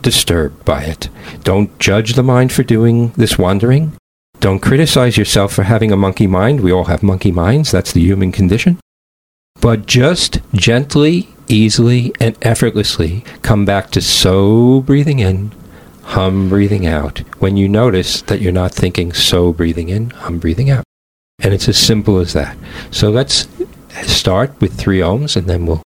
disturbed 0.00 0.64
by 0.64 0.84
it. 0.84 1.08
Don't 1.42 1.76
judge 1.78 2.14
the 2.14 2.22
mind 2.22 2.52
for 2.52 2.62
doing 2.62 3.10
this 3.16 3.36
wandering. 3.36 3.92
Don't 4.40 4.60
criticize 4.60 5.16
yourself 5.16 5.52
for 5.52 5.64
having 5.64 5.92
a 5.92 5.96
monkey 5.96 6.26
mind. 6.26 6.60
We 6.60 6.72
all 6.72 6.84
have 6.84 7.02
monkey 7.02 7.32
minds. 7.32 7.70
That's 7.70 7.92
the 7.92 8.00
human 8.00 8.32
condition. 8.32 8.78
But 9.60 9.86
just 9.86 10.40
gently, 10.52 11.28
easily, 11.48 12.12
and 12.20 12.36
effortlessly 12.42 13.24
come 13.42 13.64
back 13.64 13.90
to 13.92 14.00
so 14.00 14.82
breathing 14.82 15.18
in, 15.18 15.52
hum 16.02 16.48
breathing 16.48 16.86
out. 16.86 17.18
When 17.40 17.56
you 17.56 17.68
notice 17.68 18.22
that 18.22 18.40
you're 18.40 18.52
not 18.52 18.74
thinking 18.74 19.12
so 19.12 19.52
breathing 19.52 19.88
in, 19.88 20.10
hum 20.10 20.38
breathing 20.38 20.70
out. 20.70 20.84
And 21.40 21.52
it's 21.54 21.68
as 21.68 21.78
simple 21.78 22.18
as 22.18 22.32
that. 22.34 22.56
So 22.90 23.10
let's 23.10 23.48
start 24.02 24.60
with 24.60 24.74
three 24.74 25.00
ohms 25.00 25.36
and 25.36 25.46
then 25.46 25.66
we'll 25.66 25.82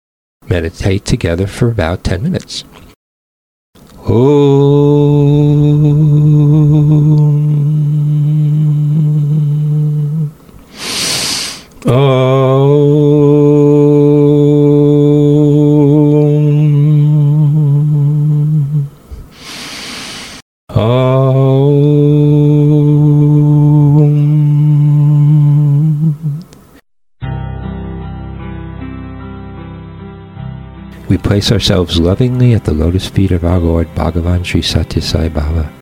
meditate 0.48 1.04
together 1.04 1.46
for 1.46 1.68
about 1.68 2.04
10 2.04 2.22
minutes. 2.22 2.64
Om. 4.08 5.35
We 11.86 11.92
place 31.18 31.52
ourselves 31.52 32.00
lovingly 32.00 32.52
at 32.52 32.64
the 32.64 32.74
lotus 32.74 33.08
feet 33.08 33.30
of 33.30 33.44
our 33.44 33.60
Lord 33.60 33.86
Bhagavan 33.94 34.44
Sri 34.44 34.60
Satya 34.60 35.00
Sai 35.00 35.28
Baba. 35.28 35.72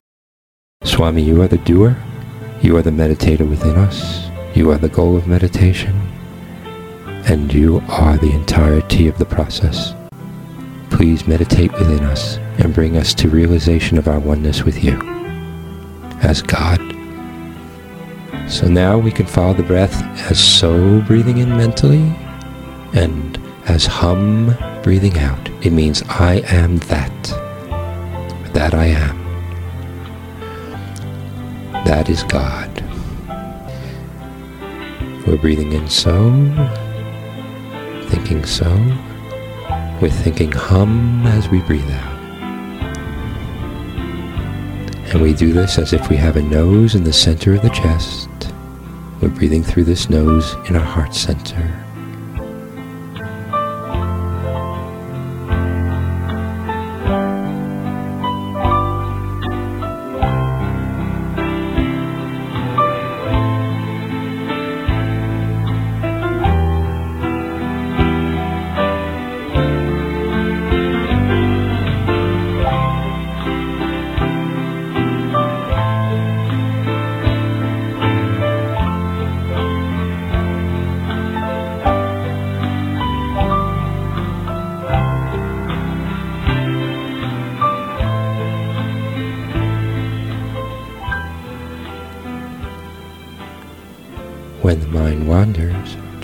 Swami, 0.82 1.22
you 1.22 1.40
are 1.40 1.48
the 1.48 1.56
doer, 1.56 1.96
you 2.60 2.76
are 2.76 2.82
the 2.82 2.90
meditator 2.90 3.48
within 3.48 3.76
us, 3.76 4.28
you 4.54 4.70
are 4.70 4.78
the 4.78 4.88
goal 4.88 5.16
of 5.16 5.26
meditation, 5.26 5.94
and 7.26 7.52
you 7.52 7.82
are 7.88 8.16
the 8.16 8.30
entirety 8.30 9.08
of 9.08 9.18
the 9.18 9.24
process. 9.24 9.94
Please 10.90 11.26
meditate 11.26 11.72
within 11.72 12.04
us 12.04 12.36
and 12.58 12.72
bring 12.72 12.96
us 12.96 13.12
to 13.14 13.28
realization 13.28 13.98
of 13.98 14.06
our 14.06 14.20
oneness 14.20 14.62
with 14.62 14.84
you 14.84 14.96
as 16.22 16.40
God. 16.40 16.78
So 18.48 18.68
now 18.68 18.96
we 18.96 19.10
can 19.10 19.26
follow 19.26 19.54
the 19.54 19.64
breath 19.64 20.02
as 20.30 20.38
so 20.38 21.00
breathing 21.02 21.38
in 21.38 21.48
mentally 21.56 22.14
and 22.92 23.36
as 23.66 23.86
hum 23.86 24.54
breathing 24.84 25.18
out. 25.18 25.48
It 25.64 25.72
means 25.72 26.02
I 26.08 26.42
am 26.46 26.78
that. 26.78 27.22
That 28.52 28.74
I 28.74 28.86
am. 28.86 29.24
That 31.84 32.08
is 32.08 32.22
God. 32.22 32.83
We're 35.26 35.38
breathing 35.38 35.72
in 35.72 35.88
so, 35.88 36.30
thinking 38.08 38.44
so. 38.44 38.70
We're 40.00 40.10
thinking 40.10 40.52
hum 40.52 41.26
as 41.26 41.48
we 41.48 41.60
breathe 41.62 41.90
out. 41.90 42.14
And 45.12 45.22
we 45.22 45.32
do 45.32 45.54
this 45.54 45.78
as 45.78 45.94
if 45.94 46.10
we 46.10 46.16
have 46.16 46.36
a 46.36 46.42
nose 46.42 46.94
in 46.94 47.04
the 47.04 47.12
center 47.12 47.54
of 47.54 47.62
the 47.62 47.70
chest. 47.70 48.28
We're 49.22 49.30
breathing 49.30 49.62
through 49.62 49.84
this 49.84 50.10
nose 50.10 50.54
in 50.68 50.76
our 50.76 50.84
heart 50.84 51.14
center. 51.14 51.83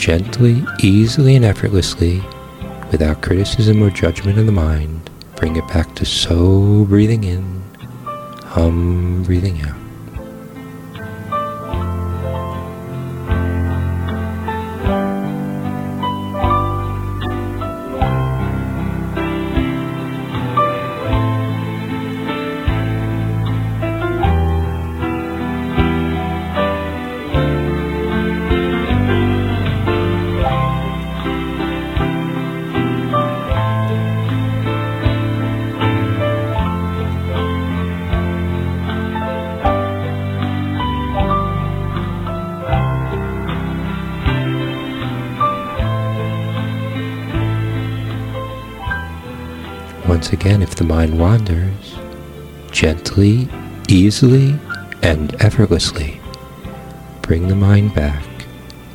Gently, 0.01 0.65
easily, 0.83 1.37
and 1.37 1.45
effortlessly, 1.45 2.23
without 2.91 3.21
criticism 3.21 3.83
or 3.83 3.91
judgment 3.91 4.39
of 4.39 4.47
the 4.47 4.53
mind, 4.53 5.11
bring 5.37 5.57
it 5.57 5.69
back 5.69 5.95
to 5.95 6.07
so 6.07 6.87
breathing 6.87 7.25
in, 7.25 7.63
hum 8.43 9.23
breathing 9.25 9.61
out. 9.61 9.80
Once 50.31 50.45
again, 50.45 50.63
if 50.63 50.77
the 50.77 50.85
mind 50.85 51.19
wanders, 51.19 51.99
gently, 52.71 53.49
easily, 53.89 54.57
and 55.03 55.35
effortlessly, 55.43 56.21
bring 57.21 57.49
the 57.49 57.57
mind 57.57 57.93
back 57.97 58.25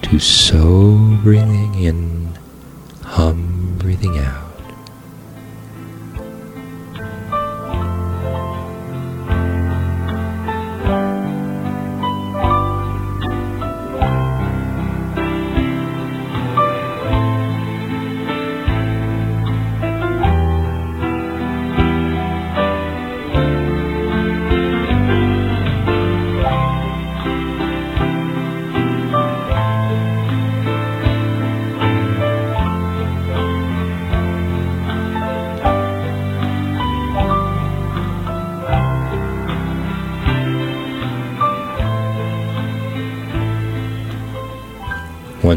to 0.02 0.17
so 0.17 0.95
breathing 1.24 1.76
in, 1.76 2.30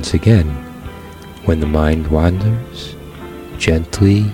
Once 0.08 0.22
again, 0.22 0.48
when 1.44 1.60
the 1.60 1.66
mind 1.66 2.06
wanders, 2.06 2.96
gently, 3.58 4.24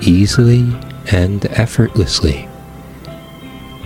easily, 0.00 0.74
and 1.12 1.44
effortlessly, 1.50 2.48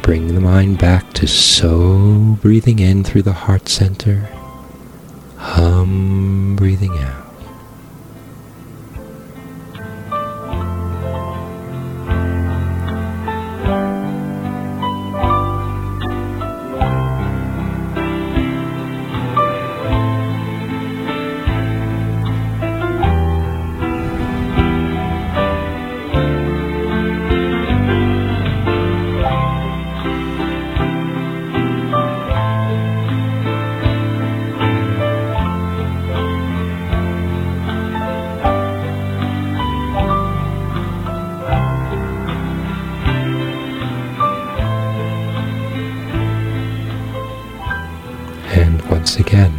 bring 0.03 0.37
the 0.37 0.41
mind 0.41 0.79
back 0.79 1.13
to 1.13 1.27
so 1.27 2.39
breathing 2.41 2.79
in 2.79 3.03
through 3.03 3.23
the 3.23 3.33
heart 3.33 3.69
center, 3.69 4.21
hum 5.37 6.22
again. 49.11 49.53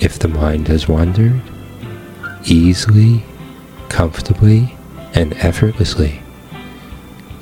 If 0.00 0.18
the 0.18 0.28
mind 0.28 0.68
has 0.68 0.88
wandered, 0.88 1.40
easily, 2.44 3.22
comfortably, 3.88 4.76
and 5.14 5.34
effortlessly, 5.34 6.22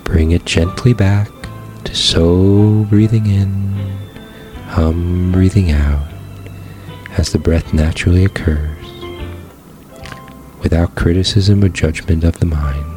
bring 0.05 0.33
it 0.33 0.45
gently 0.45 0.93
back 0.93 1.31
to 1.85 1.95
so 1.95 2.85
breathing 2.91 3.27
in, 3.27 3.73
hum 4.69 5.33
breathing 5.33 5.71
out, 5.71 6.09
as 7.17 7.33
the 7.33 7.39
breath 7.39 7.73
naturally 7.73 8.25
occurs, 8.25 8.87
without 10.63 10.95
criticism 10.95 11.63
or 11.63 11.69
judgment 11.69 12.25
of 12.25 12.39
the 12.41 12.47
mind. 12.47 12.94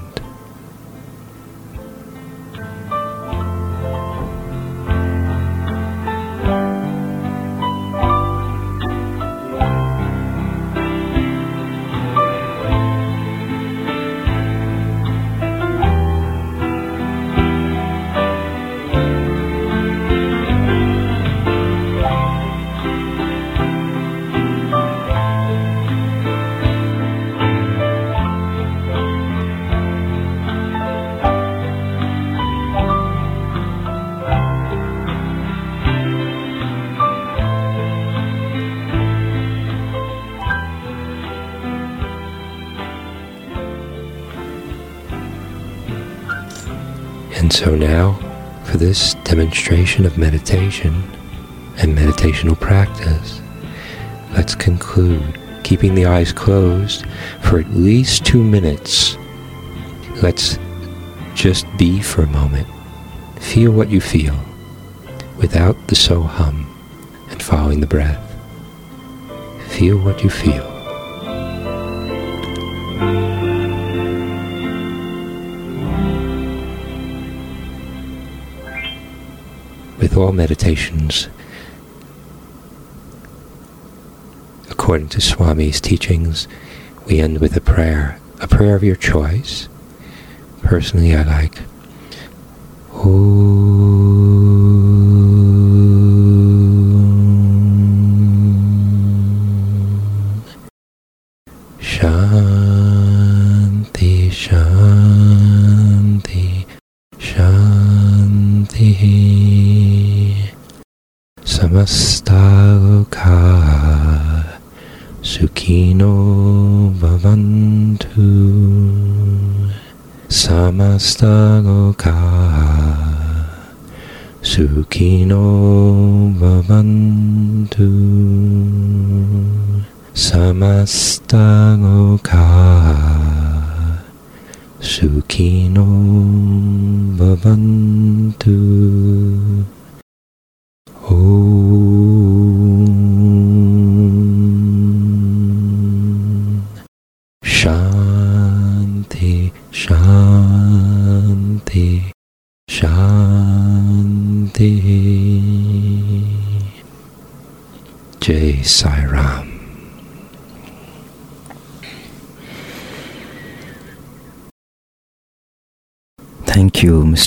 Of 50.06 50.18
meditation 50.18 50.94
and 51.78 51.98
meditational 51.98 52.60
practice, 52.60 53.42
let's 54.34 54.56
conclude 54.56 55.40
keeping 55.64 55.96
the 55.96 56.06
eyes 56.06 56.32
closed 56.32 57.06
for 57.42 57.60
at 57.60 57.70
least 57.72 58.26
two 58.26 58.44
minutes. 58.44 59.18
Let's 60.22 60.58
just 61.36 61.66
be 61.78 62.02
for 62.02 62.24
a 62.24 62.28
moment. 62.28 62.68
Feel 63.40 63.72
what 63.72 63.90
you 63.90 64.02
feel 64.02 64.38
without 65.38 65.88
the 65.88 65.96
so 65.96 66.22
hum 66.22 66.74
and 67.30 67.42
following 67.42 67.80
the 67.80 67.88
breath. 67.88 68.24
Feel 69.68 69.98
what 69.98 70.24
you 70.24 70.30
feel. 70.30 70.77
All 80.18 80.32
meditations, 80.32 81.30
according 84.70 85.10
to 85.10 85.20
Swami's 85.20 85.80
teachings, 85.80 86.48
we 87.06 87.20
end 87.20 87.40
with 87.40 87.56
a 87.56 87.62
prayer, 87.62 88.20
a 88.42 88.48
prayer 88.48 88.76
of 88.76 88.84
your 88.84 88.96
choice. 88.96 89.70
Personally, 90.64 91.16
I 91.16 91.24
like, 91.24 91.60
Om 92.94 93.67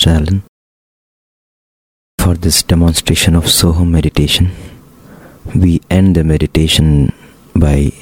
Mr. 0.00 0.16
Alan, 0.16 0.42
for 2.18 2.34
this 2.34 2.62
demonstration 2.62 3.34
of 3.34 3.44
Soham 3.44 3.90
meditation. 3.90 4.50
We 5.54 5.82
end 5.90 6.16
the 6.16 6.24
meditation 6.24 7.12
by 7.54 7.92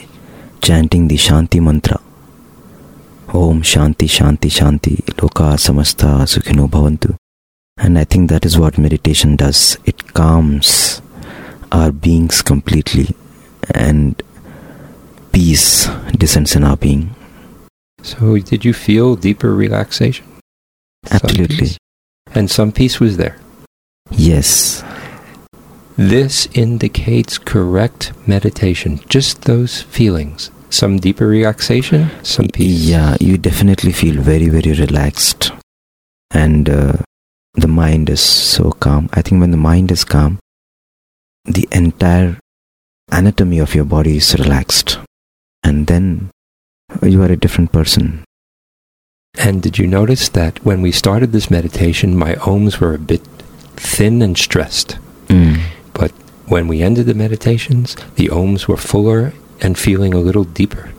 chanting 0.62 1.08
the 1.08 1.16
Shanti 1.16 1.60
mantra. 1.60 2.00
Om 3.34 3.62
Shanti 3.62 4.06
Shanti 4.06 4.48
Shanti 4.48 4.96
Loka 5.16 5.56
Samasta 5.58 6.22
Sukhino 6.22 6.68
Bhavantu. 6.68 7.16
And 7.76 7.98
I 7.98 8.04
think 8.04 8.30
that 8.30 8.46
is 8.46 8.56
what 8.56 8.78
meditation 8.78 9.34
does. 9.34 9.76
It 9.84 10.14
calms 10.14 11.02
our 11.72 11.90
beings 11.90 12.42
completely 12.42 13.08
and 13.74 14.22
peace 15.32 15.88
descends 16.16 16.54
in 16.54 16.62
our 16.62 16.76
being. 16.76 17.16
So, 18.02 18.38
did 18.38 18.64
you 18.64 18.72
feel 18.72 19.16
deeper 19.16 19.52
relaxation? 19.52 20.26
Absolutely. 21.10 21.76
And 22.34 22.50
some 22.50 22.72
peace 22.72 23.00
was 23.00 23.16
there. 23.16 23.38
Yes. 24.10 24.84
This 25.96 26.46
indicates 26.54 27.38
correct 27.38 28.12
meditation. 28.26 29.00
Just 29.08 29.42
those 29.42 29.82
feelings. 29.82 30.50
Some 30.70 30.98
deeper 30.98 31.26
relaxation, 31.26 32.10
some 32.22 32.48
peace. 32.48 32.80
Yeah, 32.80 33.16
you 33.20 33.38
definitely 33.38 33.92
feel 33.92 34.20
very, 34.20 34.48
very 34.48 34.72
relaxed. 34.74 35.50
And 36.30 36.68
uh, 36.68 36.92
the 37.54 37.68
mind 37.68 38.10
is 38.10 38.20
so 38.20 38.72
calm. 38.72 39.08
I 39.14 39.22
think 39.22 39.40
when 39.40 39.50
the 39.50 39.56
mind 39.56 39.90
is 39.90 40.04
calm, 40.04 40.38
the 41.46 41.66
entire 41.72 42.38
anatomy 43.10 43.58
of 43.58 43.74
your 43.74 43.86
body 43.86 44.18
is 44.18 44.38
relaxed. 44.38 44.98
And 45.64 45.86
then 45.86 46.30
you 47.02 47.22
are 47.22 47.32
a 47.32 47.36
different 47.36 47.72
person. 47.72 48.24
And 49.36 49.62
did 49.62 49.78
you 49.78 49.86
notice 49.86 50.28
that 50.30 50.64
when 50.64 50.82
we 50.82 50.92
started 50.92 51.32
this 51.32 51.50
meditation, 51.50 52.16
my 52.16 52.34
ohms 52.34 52.78
were 52.78 52.94
a 52.94 52.98
bit 52.98 53.24
thin 53.76 54.22
and 54.22 54.36
stressed? 54.36 54.98
Mm. 55.28 55.60
But 55.92 56.12
when 56.46 56.66
we 56.68 56.82
ended 56.82 57.06
the 57.06 57.14
meditations, 57.14 57.94
the 58.16 58.28
ohms 58.28 58.66
were 58.66 58.76
fuller 58.76 59.32
and 59.60 59.78
feeling 59.78 60.14
a 60.14 60.18
little 60.18 60.44
deeper. 60.44 60.90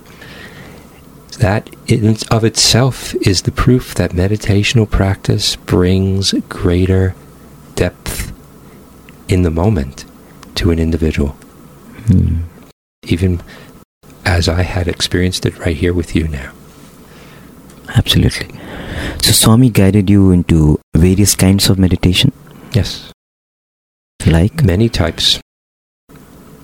That 1.39 1.69
in 1.87 2.17
of 2.29 2.43
itself 2.43 3.15
is 3.15 3.43
the 3.43 3.51
proof 3.51 3.95
that 3.95 4.11
meditational 4.11 4.89
practice 4.89 5.55
brings 5.55 6.33
greater 6.49 7.15
depth 7.75 8.33
in 9.29 9.43
the 9.43 9.51
moment 9.51 10.05
to 10.55 10.71
an 10.71 10.79
individual, 10.79 11.37
Mm. 12.07 12.39
even 13.03 13.41
as 14.25 14.49
I 14.49 14.63
had 14.63 14.87
experienced 14.87 15.45
it 15.45 15.57
right 15.59 15.77
here 15.77 15.93
with 15.93 16.15
you 16.15 16.27
now. 16.27 16.51
Absolutely. 17.95 18.47
So, 19.21 19.31
Swami 19.31 19.69
guided 19.69 20.09
you 20.09 20.31
into 20.31 20.79
various 20.95 21.35
kinds 21.35 21.69
of 21.69 21.79
meditation, 21.79 22.31
Yes, 22.71 23.11
like 24.25 24.63
many 24.63 24.89
types. 24.89 25.39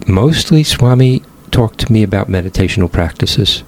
Mostly, 0.08 0.64
Swami 0.64 1.24
talked 1.52 1.80
to 1.80 1.92
me 1.92 2.04
about 2.04 2.28
meditational 2.28 2.92
practices. 2.92 3.64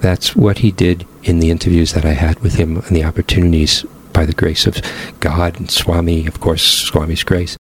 That's 0.00 0.36
what 0.36 0.58
he 0.58 0.70
did 0.70 1.06
in 1.24 1.38
the 1.40 1.50
interviews 1.50 1.92
that 1.94 2.04
I 2.04 2.12
had 2.12 2.40
with 2.40 2.54
him 2.54 2.76
and 2.76 2.94
the 2.94 3.04
opportunities 3.04 3.84
by 4.12 4.26
the 4.26 4.34
grace 4.34 4.66
of 4.66 4.82
God 5.20 5.58
and 5.58 5.70
Swami, 5.70 6.26
of 6.26 6.40
course, 6.40 6.62
Swami's 6.62 7.22
grace. 7.22 7.56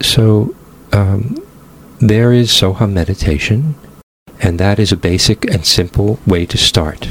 So, 0.00 0.54
um, 0.92 1.42
there 1.98 2.32
is 2.32 2.50
Soham 2.50 2.92
meditation, 2.92 3.74
and 4.40 4.60
that 4.60 4.78
is 4.78 4.92
a 4.92 4.96
basic 4.96 5.44
and 5.52 5.64
simple 5.66 6.20
way 6.26 6.46
to 6.46 6.58
start. 6.58 7.08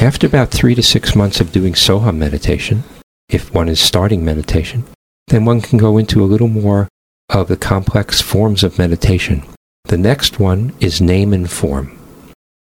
After 0.00 0.28
about 0.28 0.52
three 0.52 0.76
to 0.76 0.82
six 0.82 1.16
months 1.16 1.40
of 1.40 1.50
doing 1.50 1.72
Soham 1.72 2.18
meditation, 2.18 2.84
if 3.28 3.52
one 3.52 3.68
is 3.68 3.80
starting 3.80 4.24
meditation, 4.24 4.84
then 5.26 5.44
one 5.44 5.60
can 5.60 5.76
go 5.76 5.98
into 5.98 6.22
a 6.22 6.30
little 6.32 6.46
more 6.46 6.86
of 7.28 7.48
the 7.48 7.56
complex 7.56 8.20
forms 8.20 8.62
of 8.62 8.78
meditation. 8.78 9.42
The 9.86 9.98
next 9.98 10.38
one 10.38 10.72
is 10.78 11.00
name 11.00 11.32
and 11.32 11.50
form. 11.50 11.98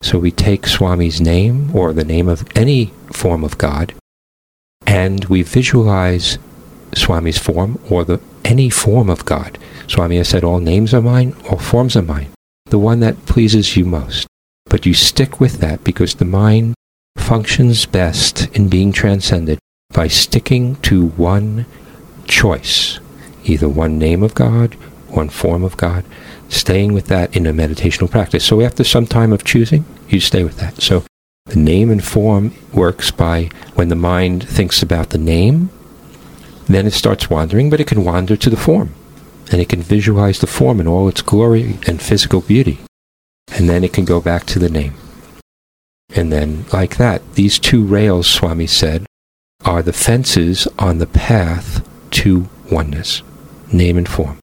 So 0.02 0.18
we 0.18 0.32
take 0.32 0.66
Swami's 0.66 1.20
name 1.20 1.76
or 1.76 1.92
the 1.92 2.06
name 2.06 2.30
of 2.30 2.48
any 2.56 2.94
form 3.12 3.44
of 3.44 3.58
God 3.58 3.94
and 4.88 5.26
we 5.26 5.42
visualize 5.42 6.38
Swami's 6.96 7.38
form 7.38 7.80
or 7.90 8.06
the 8.06 8.22
any 8.46 8.70
form 8.70 9.10
of 9.10 9.26
God. 9.26 9.58
Swami 9.88 10.18
has 10.18 10.30
said 10.30 10.46
all 10.46 10.60
names 10.60 10.94
are 10.94 11.02
mine, 11.02 11.36
all 11.50 11.58
forms 11.58 11.98
are 11.98 12.02
mine. 12.02 12.32
The 12.68 12.80
one 12.80 13.02
that 13.02 13.26
pleases 13.26 13.76
you 13.76 13.84
most. 13.84 14.26
But 14.68 14.86
you 14.86 14.94
stick 14.94 15.42
with 15.42 15.60
that 15.60 15.84
because 15.84 16.16
the 16.16 16.26
mind 16.26 16.76
functions 17.18 17.86
best 17.86 18.48
in 18.56 18.70
being 18.70 18.92
transcended 18.92 19.60
by 19.94 20.08
sticking 20.08 20.76
to 20.78 21.08
one 21.10 21.66
choice, 22.26 23.00
either 23.44 23.70
one 23.70 23.98
name 23.98 24.24
of 24.24 24.36
God, 24.36 24.74
one 25.10 25.30
form 25.30 25.64
of 25.64 25.78
God, 25.78 26.04
staying 26.50 26.94
with 26.94 27.08
that 27.08 27.36
in 27.36 27.48
a 27.48 27.54
meditational 27.54 28.12
practice. 28.12 28.46
So 28.46 28.62
after 28.62 28.84
some 28.84 29.08
time 29.08 29.32
of 29.32 29.44
choosing, 29.44 29.86
you 30.10 30.20
stay 30.20 30.44
with 30.44 30.58
that. 30.58 30.82
So 30.82 31.04
the 31.46 31.60
name 31.60 31.90
and 31.90 32.04
form 32.04 32.54
works 32.74 33.12
by 33.12 33.50
when 33.76 33.90
the 33.90 33.96
mind 33.96 34.48
thinks 34.48 34.82
about 34.82 35.12
the 35.12 35.18
name, 35.18 35.70
then 36.68 36.88
it 36.88 36.94
starts 36.94 37.30
wandering, 37.30 37.70
but 37.70 37.80
it 37.80 37.88
can 37.88 38.04
wander 38.04 38.36
to 38.36 38.50
the 38.50 38.58
form. 38.58 38.94
And 39.52 39.62
it 39.62 39.70
can 39.70 39.82
visualize 39.82 40.40
the 40.40 40.48
form 40.48 40.80
in 40.80 40.88
all 40.88 41.08
its 41.08 41.22
glory 41.22 41.78
and 41.88 42.02
physical 42.02 42.42
beauty. 42.42 42.80
And 43.56 43.70
then 43.70 43.84
it 43.84 43.94
can 43.94 44.06
go 44.06 44.20
back 44.20 44.46
to 44.48 44.60
the 44.60 44.70
name. 44.70 44.96
And 46.14 46.32
then, 46.32 46.66
like 46.72 46.98
that, 46.98 47.36
these 47.36 47.60
two 47.60 47.84
rails, 47.84 48.28
Swami 48.28 48.68
said, 48.68 49.06
are 49.64 49.82
the 49.82 49.94
fences 49.94 50.68
on 50.78 51.00
the 51.00 51.08
path 51.08 51.88
to 52.12 52.48
oneness, 52.72 53.22
name 53.72 53.98
and 53.98 54.08
form. 54.08 54.40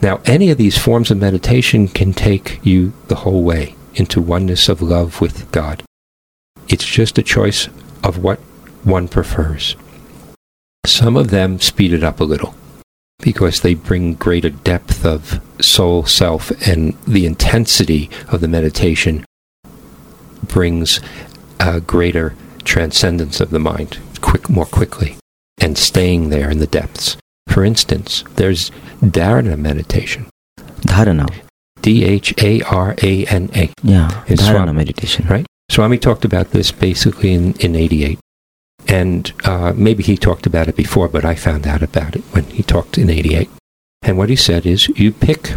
Now, 0.00 0.20
any 0.26 0.50
of 0.50 0.58
these 0.58 0.78
forms 0.78 1.10
of 1.10 1.18
meditation 1.18 1.88
can 1.88 2.12
take 2.12 2.60
you 2.62 2.92
the 3.08 3.16
whole 3.16 3.42
way 3.42 3.74
into 3.94 4.20
oneness 4.20 4.68
of 4.68 4.82
love 4.82 5.20
with 5.20 5.50
God. 5.50 5.82
It's 6.68 6.84
just 6.84 7.18
a 7.18 7.22
choice 7.22 7.68
of 8.04 8.22
what 8.22 8.38
one 8.84 9.08
prefers. 9.08 9.74
Some 10.86 11.16
of 11.16 11.30
them 11.30 11.58
speed 11.60 11.92
it 11.92 12.04
up 12.04 12.20
a 12.20 12.24
little 12.24 12.54
because 13.20 13.60
they 13.60 13.74
bring 13.74 14.14
greater 14.14 14.50
depth 14.50 15.04
of 15.04 15.40
soul 15.60 16.04
self 16.04 16.50
and 16.66 16.96
the 17.06 17.26
intensity 17.26 18.08
of 18.28 18.40
the 18.40 18.48
meditation 18.48 19.24
brings 20.48 21.00
a 21.60 21.80
greater 21.80 22.34
transcendence 22.64 23.40
of 23.40 23.50
the 23.50 23.58
mind 23.58 23.98
quick 24.20 24.48
more 24.48 24.66
quickly 24.66 25.16
and 25.60 25.78
staying 25.78 26.28
there 26.30 26.50
in 26.50 26.58
the 26.58 26.66
depths. 26.66 27.16
For 27.48 27.64
instance, 27.64 28.24
there's 28.36 28.70
dharana 29.00 29.58
meditation. 29.58 30.26
Dharana. 30.82 31.28
D 31.80 32.04
H 32.04 32.34
A 32.42 32.60
R 32.62 32.94
A 33.02 33.26
N 33.26 33.50
A. 33.54 33.70
Yeah. 33.82 34.24
It's 34.26 34.42
dharana 34.42 34.64
Swami. 34.64 34.72
meditation. 34.72 35.26
Right? 35.28 35.46
Swami 35.70 35.98
talked 35.98 36.24
about 36.24 36.50
this 36.50 36.72
basically 36.72 37.32
in, 37.32 37.54
in 37.54 37.76
88. 37.76 38.18
And 38.86 39.32
uh, 39.44 39.72
maybe 39.76 40.02
he 40.02 40.16
talked 40.16 40.46
about 40.46 40.68
it 40.68 40.76
before, 40.76 41.08
but 41.08 41.24
I 41.24 41.34
found 41.34 41.66
out 41.66 41.82
about 41.82 42.16
it 42.16 42.22
when 42.32 42.44
he 42.44 42.62
talked 42.62 42.96
in 42.96 43.10
88. 43.10 43.50
And 44.02 44.16
what 44.16 44.30
he 44.30 44.36
said 44.36 44.64
is 44.64 44.88
you 44.88 45.12
pick 45.12 45.54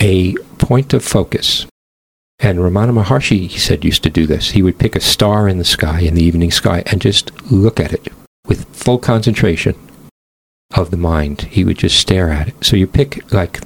a 0.00 0.34
point 0.58 0.92
of 0.92 1.04
focus. 1.04 1.66
And 2.44 2.58
Ramana 2.58 2.92
Maharshi, 2.92 3.48
he 3.48 3.58
said, 3.58 3.86
used 3.86 4.02
to 4.02 4.10
do 4.10 4.26
this. 4.26 4.50
He 4.50 4.62
would 4.62 4.78
pick 4.78 4.94
a 4.94 5.00
star 5.00 5.48
in 5.48 5.56
the 5.56 5.64
sky, 5.64 6.00
in 6.00 6.14
the 6.14 6.22
evening 6.22 6.50
sky, 6.50 6.82
and 6.84 7.00
just 7.00 7.32
look 7.50 7.80
at 7.80 7.94
it 7.94 8.08
with 8.46 8.68
full 8.76 8.98
concentration 8.98 9.74
of 10.74 10.90
the 10.90 10.98
mind. 10.98 11.40
He 11.40 11.64
would 11.64 11.78
just 11.78 11.98
stare 11.98 12.28
at 12.28 12.48
it. 12.48 12.62
So 12.62 12.76
you 12.76 12.86
pick 12.86 13.32
like 13.32 13.60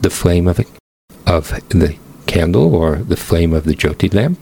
the 0.00 0.10
flame 0.10 0.48
of, 0.48 0.58
it, 0.58 0.66
of 1.28 1.50
the 1.68 1.96
candle 2.26 2.74
or 2.74 2.96
the 2.96 3.16
flame 3.16 3.52
of 3.52 3.66
the 3.66 3.74
jyoti 3.76 4.12
lamp, 4.12 4.40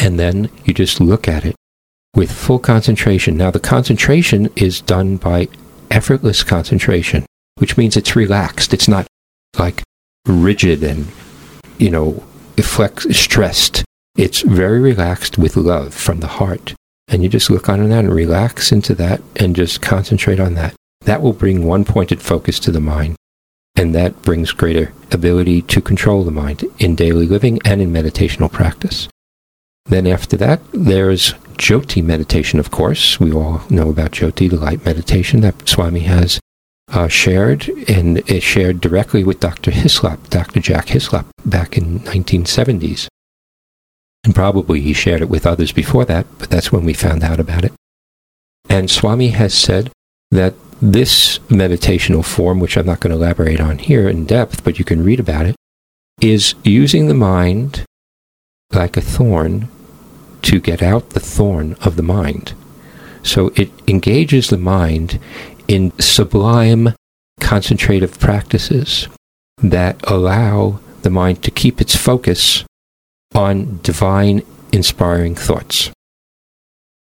and 0.00 0.16
then 0.16 0.48
you 0.64 0.72
just 0.72 1.00
look 1.00 1.26
at 1.26 1.44
it 1.44 1.56
with 2.14 2.30
full 2.30 2.60
concentration. 2.60 3.36
Now, 3.36 3.50
the 3.50 3.58
concentration 3.58 4.50
is 4.54 4.80
done 4.80 5.16
by 5.16 5.48
effortless 5.90 6.44
concentration, 6.44 7.26
which 7.56 7.76
means 7.76 7.96
it's 7.96 8.14
relaxed. 8.14 8.72
It's 8.72 8.86
not 8.86 9.08
like 9.58 9.82
rigid 10.28 10.84
and, 10.84 11.08
you 11.78 11.90
know, 11.90 12.22
stressed. 12.62 13.84
It's 14.16 14.42
very 14.42 14.80
relaxed 14.80 15.38
with 15.38 15.56
love 15.56 15.92
from 15.92 16.20
the 16.20 16.26
heart. 16.26 16.74
And 17.08 17.22
you 17.22 17.28
just 17.28 17.50
look 17.50 17.68
on 17.68 17.88
that 17.88 18.04
and 18.04 18.14
relax 18.14 18.72
into 18.72 18.94
that 18.94 19.20
and 19.36 19.56
just 19.56 19.82
concentrate 19.82 20.40
on 20.40 20.54
that. 20.54 20.74
That 21.02 21.20
will 21.20 21.32
bring 21.32 21.64
one 21.64 21.84
pointed 21.84 22.22
focus 22.22 22.58
to 22.60 22.70
the 22.70 22.80
mind. 22.80 23.16
And 23.76 23.94
that 23.94 24.22
brings 24.22 24.52
greater 24.52 24.92
ability 25.10 25.62
to 25.62 25.80
control 25.80 26.22
the 26.22 26.30
mind 26.30 26.64
in 26.78 26.94
daily 26.94 27.26
living 27.26 27.58
and 27.64 27.82
in 27.82 27.92
meditational 27.92 28.50
practice. 28.50 29.08
Then 29.86 30.06
after 30.06 30.36
that, 30.38 30.60
there's 30.72 31.34
Jyoti 31.58 32.02
meditation, 32.02 32.58
of 32.58 32.70
course. 32.70 33.20
We 33.20 33.32
all 33.32 33.62
know 33.68 33.90
about 33.90 34.12
Jyoti, 34.12 34.48
the 34.48 34.56
light 34.56 34.84
meditation 34.84 35.40
that 35.40 35.68
Swami 35.68 36.00
has 36.00 36.40
uh, 36.88 37.08
shared, 37.08 37.68
and 37.88 38.18
it 38.30 38.42
shared 38.42 38.80
directly 38.80 39.24
with 39.24 39.40
Dr. 39.40 39.70
Hislop, 39.70 40.28
Dr. 40.30 40.60
Jack 40.60 40.88
Hislop, 40.88 41.26
back 41.44 41.76
in 41.76 42.00
1970s. 42.00 43.08
And 44.24 44.34
probably 44.34 44.80
he 44.80 44.92
shared 44.92 45.20
it 45.20 45.28
with 45.28 45.46
others 45.46 45.72
before 45.72 46.04
that, 46.06 46.26
but 46.38 46.50
that's 46.50 46.72
when 46.72 46.84
we 46.84 46.94
found 46.94 47.22
out 47.22 47.40
about 47.40 47.64
it. 47.64 47.72
And 48.68 48.90
Swami 48.90 49.28
has 49.28 49.52
said 49.54 49.90
that 50.30 50.54
this 50.80 51.38
meditational 51.48 52.24
form, 52.24 52.60
which 52.60 52.76
I'm 52.76 52.86
not 52.86 53.00
going 53.00 53.10
to 53.10 53.16
elaborate 53.16 53.60
on 53.60 53.78
here 53.78 54.08
in 54.08 54.24
depth, 54.24 54.64
but 54.64 54.78
you 54.78 54.84
can 54.84 55.04
read 55.04 55.20
about 55.20 55.46
it, 55.46 55.56
is 56.20 56.54
using 56.64 57.06
the 57.06 57.14
mind 57.14 57.84
like 58.72 58.96
a 58.96 59.00
thorn 59.00 59.68
to 60.42 60.60
get 60.60 60.82
out 60.82 61.10
the 61.10 61.20
thorn 61.20 61.74
of 61.80 61.96
the 61.96 62.02
mind. 62.02 62.54
So 63.22 63.52
it 63.56 63.70
engages 63.88 64.48
the 64.48 64.58
mind 64.58 65.18
in 65.68 65.92
sublime 65.98 66.94
concentrative 67.40 68.18
practices 68.18 69.08
that 69.58 70.00
allow 70.10 70.80
the 71.02 71.10
mind 71.10 71.42
to 71.42 71.50
keep 71.50 71.80
its 71.80 71.96
focus 71.96 72.64
on 73.34 73.80
divine 73.82 74.42
inspiring 74.72 75.34
thoughts. 75.34 75.90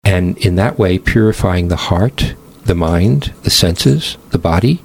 And 0.04 0.38
in 0.38 0.56
that 0.56 0.78
way, 0.78 0.98
purifying 0.98 1.68
the 1.68 1.76
heart, 1.76 2.34
the 2.64 2.74
mind, 2.74 3.32
the 3.42 3.50
senses, 3.50 4.16
the 4.30 4.38
body, 4.38 4.80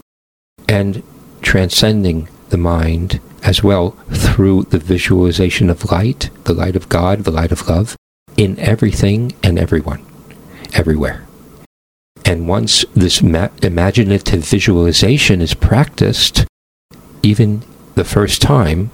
and 0.68 1.04
transcending 1.42 2.28
the 2.50 2.58
mind 2.58 3.20
as 3.44 3.64
well 3.64 3.92
through 4.10 4.64
the 4.64 4.80
visualization 4.80 5.70
of 5.70 5.92
light, 5.92 6.30
the 6.46 6.54
light 6.54 6.76
of 6.76 6.90
God, 6.90 7.20
the 7.20 7.32
light 7.32 7.52
of 7.52 7.68
love, 7.68 7.96
in 8.38 8.58
everything 8.60 9.34
and 9.44 9.60
everyone, 9.60 10.06
everywhere. 10.74 11.26
And 12.34 12.48
once 12.48 12.84
this 12.96 13.22
ma- 13.22 13.50
imaginative 13.62 14.44
visualization 14.44 15.40
is 15.40 15.54
practiced, 15.54 16.48
even 17.22 17.62
the 17.94 18.04
first 18.04 18.42
time, 18.42 18.90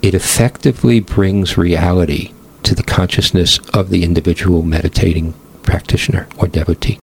it 0.00 0.14
effectively 0.14 1.00
brings 1.00 1.58
reality 1.58 2.32
to 2.62 2.76
the 2.76 2.84
consciousness 2.84 3.58
of 3.74 3.90
the 3.90 4.04
individual 4.04 4.62
meditating 4.62 5.34
practitioner 5.64 6.28
or 6.38 6.46
devotee. 6.46 7.00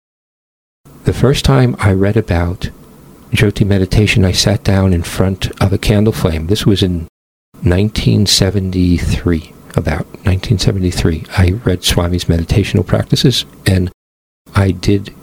The 1.05 1.15
first 1.15 1.47
time 1.47 1.77
I 1.79 1.95
read 1.95 2.19
about 2.19 2.69
Jyoti 3.31 3.67
meditation, 3.67 4.23
I 4.23 4.33
sat 4.33 4.65
down 4.65 4.93
in 4.93 5.03
front 5.03 5.51
of 5.63 5.73
a 5.73 5.79
candle 5.79 6.13
flame. 6.13 6.49
This 6.49 6.67
was 6.67 6.83
in 6.83 7.09
1973, 7.63 9.55
about 9.77 10.05
1973. 10.27 11.25
I 11.39 11.53
read 11.65 11.85
Swami's 11.85 12.27
meditational 12.27 12.87
practices 12.87 13.47
and 13.65 13.91
I 14.55 14.71
did 14.71 15.15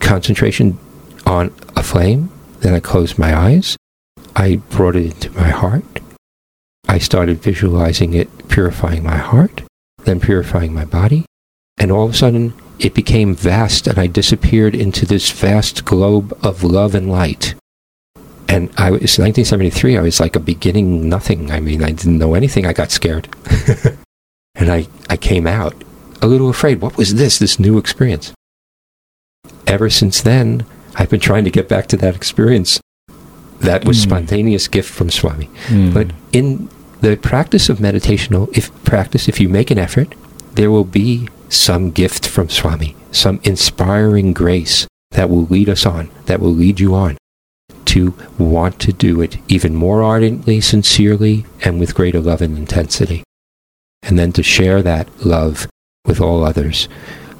concentration 0.00 0.78
on 1.26 1.54
a 1.76 1.82
flame. 1.82 2.30
Then 2.60 2.74
I 2.74 2.80
closed 2.80 3.18
my 3.18 3.36
eyes. 3.36 3.76
I 4.34 4.56
brought 4.70 4.96
it 4.96 5.06
into 5.06 5.30
my 5.32 5.48
heart. 5.48 6.00
I 6.88 6.98
started 6.98 7.42
visualizing 7.42 8.14
it 8.14 8.48
purifying 8.48 9.02
my 9.02 9.16
heart, 9.16 9.62
then 10.04 10.20
purifying 10.20 10.72
my 10.72 10.84
body. 10.84 11.26
And 11.76 11.92
all 11.92 12.06
of 12.06 12.12
a 12.12 12.16
sudden, 12.16 12.54
it 12.78 12.94
became 12.94 13.34
vast 13.34 13.86
and 13.86 13.98
I 13.98 14.06
disappeared 14.06 14.74
into 14.74 15.04
this 15.04 15.30
vast 15.30 15.84
globe 15.84 16.36
of 16.42 16.64
love 16.64 16.94
and 16.94 17.10
light. 17.10 17.54
And 18.48 18.70
I 18.78 18.90
was 18.90 19.18
1973. 19.18 19.98
I 19.98 20.02
was 20.02 20.20
like 20.20 20.34
a 20.34 20.40
beginning 20.40 21.08
nothing. 21.08 21.50
I 21.50 21.60
mean, 21.60 21.82
I 21.82 21.90
didn't 21.90 22.18
know 22.18 22.34
anything. 22.34 22.64
I 22.64 22.72
got 22.72 22.90
scared, 22.90 23.28
and 24.54 24.72
I 24.72 24.88
I 25.10 25.18
came 25.18 25.46
out 25.46 25.74
a 26.22 26.26
little 26.26 26.48
afraid. 26.48 26.80
What 26.80 26.96
was 26.96 27.16
this? 27.16 27.38
This 27.38 27.58
new 27.58 27.76
experience. 27.76 28.32
Ever 29.68 29.90
since 29.90 30.22
then, 30.22 30.64
I've 30.96 31.10
been 31.10 31.20
trying 31.20 31.44
to 31.44 31.50
get 31.50 31.68
back 31.68 31.86
to 31.88 31.96
that 31.98 32.16
experience 32.16 32.80
That 33.60 33.84
was 33.84 33.98
Mm. 33.98 34.02
spontaneous 34.02 34.68
gift 34.68 34.88
from 34.88 35.10
Swami. 35.10 35.50
Mm. 35.66 35.92
But 35.92 36.12
in 36.32 36.68
the 37.00 37.16
practice 37.16 37.68
of 37.68 37.80
meditation, 37.80 38.46
if 38.52 38.70
practice, 38.84 39.28
if 39.28 39.40
you 39.40 39.48
make 39.48 39.72
an 39.72 39.78
effort, 39.78 40.14
there 40.54 40.70
will 40.70 40.84
be 40.84 41.28
some 41.48 41.90
gift 41.90 42.24
from 42.26 42.48
Swami, 42.48 42.94
some 43.10 43.40
inspiring 43.42 44.32
grace 44.32 44.86
that 45.10 45.28
will 45.28 45.46
lead 45.46 45.68
us 45.68 45.84
on, 45.84 46.08
that 46.26 46.38
will 46.40 46.54
lead 46.54 46.78
you 46.78 46.94
on 46.94 47.16
to 47.86 48.14
want 48.38 48.78
to 48.78 48.92
do 48.92 49.20
it 49.20 49.38
even 49.48 49.74
more 49.74 50.04
ardently, 50.04 50.60
sincerely, 50.60 51.44
and 51.64 51.80
with 51.80 51.96
greater 51.96 52.20
love 52.20 52.40
and 52.40 52.56
intensity. 52.56 53.24
And 54.04 54.16
then 54.18 54.30
to 54.34 54.42
share 54.44 54.82
that 54.82 55.08
love 55.26 55.66
with 56.06 56.20
all 56.20 56.44
others 56.44 56.88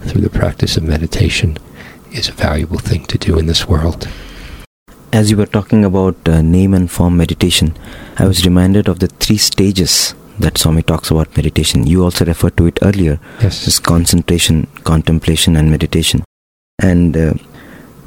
through 0.05 0.22
the 0.22 0.31
practice 0.31 0.76
of 0.76 0.83
meditation 0.83 1.59
is 2.12 2.28
a 2.28 2.32
valuable 2.32 2.78
thing 2.78 3.04
to 3.06 3.18
do 3.18 3.38
in 3.38 3.46
this 3.46 3.66
world. 3.66 4.09
As 5.12 5.30
you 5.30 5.36
were 5.36 5.46
talking 5.46 5.84
about 5.84 6.16
uh, 6.28 6.42
name 6.42 6.74
and 6.74 6.90
form 6.90 7.16
meditation, 7.16 7.76
I 8.18 8.26
was 8.26 8.44
reminded 8.44 8.88
of 8.88 8.98
the 8.98 9.09
three 9.09 9.38
stages 9.38 10.14
that 10.38 10.59
Swami 10.59 10.82
talks 10.82 11.11
about 11.11 11.36
meditation. 11.36 11.86
You 11.86 12.04
also 12.04 12.24
referred 12.24 12.56
to 12.59 12.66
it 12.66 12.78
earlier. 12.82 13.18
Yes. 13.40 13.64
This 13.64 13.78
concentration, 13.78 14.66
contemplation, 14.84 15.56
and 15.56 15.70
meditation. 15.70 16.24
And 16.78 17.16
uh, 17.16 17.34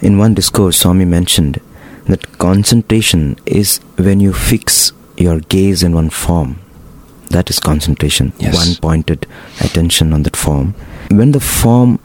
in 0.02 0.18
one 0.18 0.34
discourse, 0.34 0.78
Swami 0.78 1.06
mentioned 1.06 1.60
that 2.06 2.38
concentration 2.38 3.38
is 3.45 3.80
when 3.97 4.20
you 4.20 4.34
fix 4.34 4.93
your 5.18 5.39
gaze 5.39 5.84
in 5.84 5.93
one 5.93 6.10
form. 6.10 6.60
That 7.30 7.49
is 7.49 7.60
concentration. 7.60 8.34
Yes. 8.39 8.56
One 8.56 8.76
pointed 8.76 9.26
attention 9.60 10.14
on 10.14 10.24
that 10.24 10.36
form. 10.36 10.74
When 11.10 11.32
the 11.32 11.39
form 11.39 11.99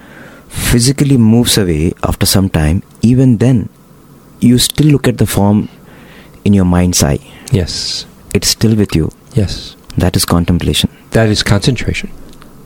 physically 0.57 1.17
moves 1.17 1.59
away 1.59 1.93
after 2.03 2.27
some 2.27 2.49
time, 2.49 2.83
even 3.03 3.37
then, 3.39 3.69
you 4.41 4.59
still 4.59 4.87
look 4.89 5.07
at 5.09 5.19
the 5.19 5.27
form 5.27 5.69
in 6.45 6.53
your 6.53 6.65
mind's 6.65 7.03
eye. 7.03 7.19
Yes. 7.53 8.07
It's 8.35 8.49
still 8.49 8.75
with 8.77 8.95
you. 8.95 9.11
Yes. 9.35 9.77
That 9.99 10.17
is 10.17 10.25
contemplation. 10.25 10.91
That 11.11 11.29
is 11.29 11.43
concentration. 11.43 12.11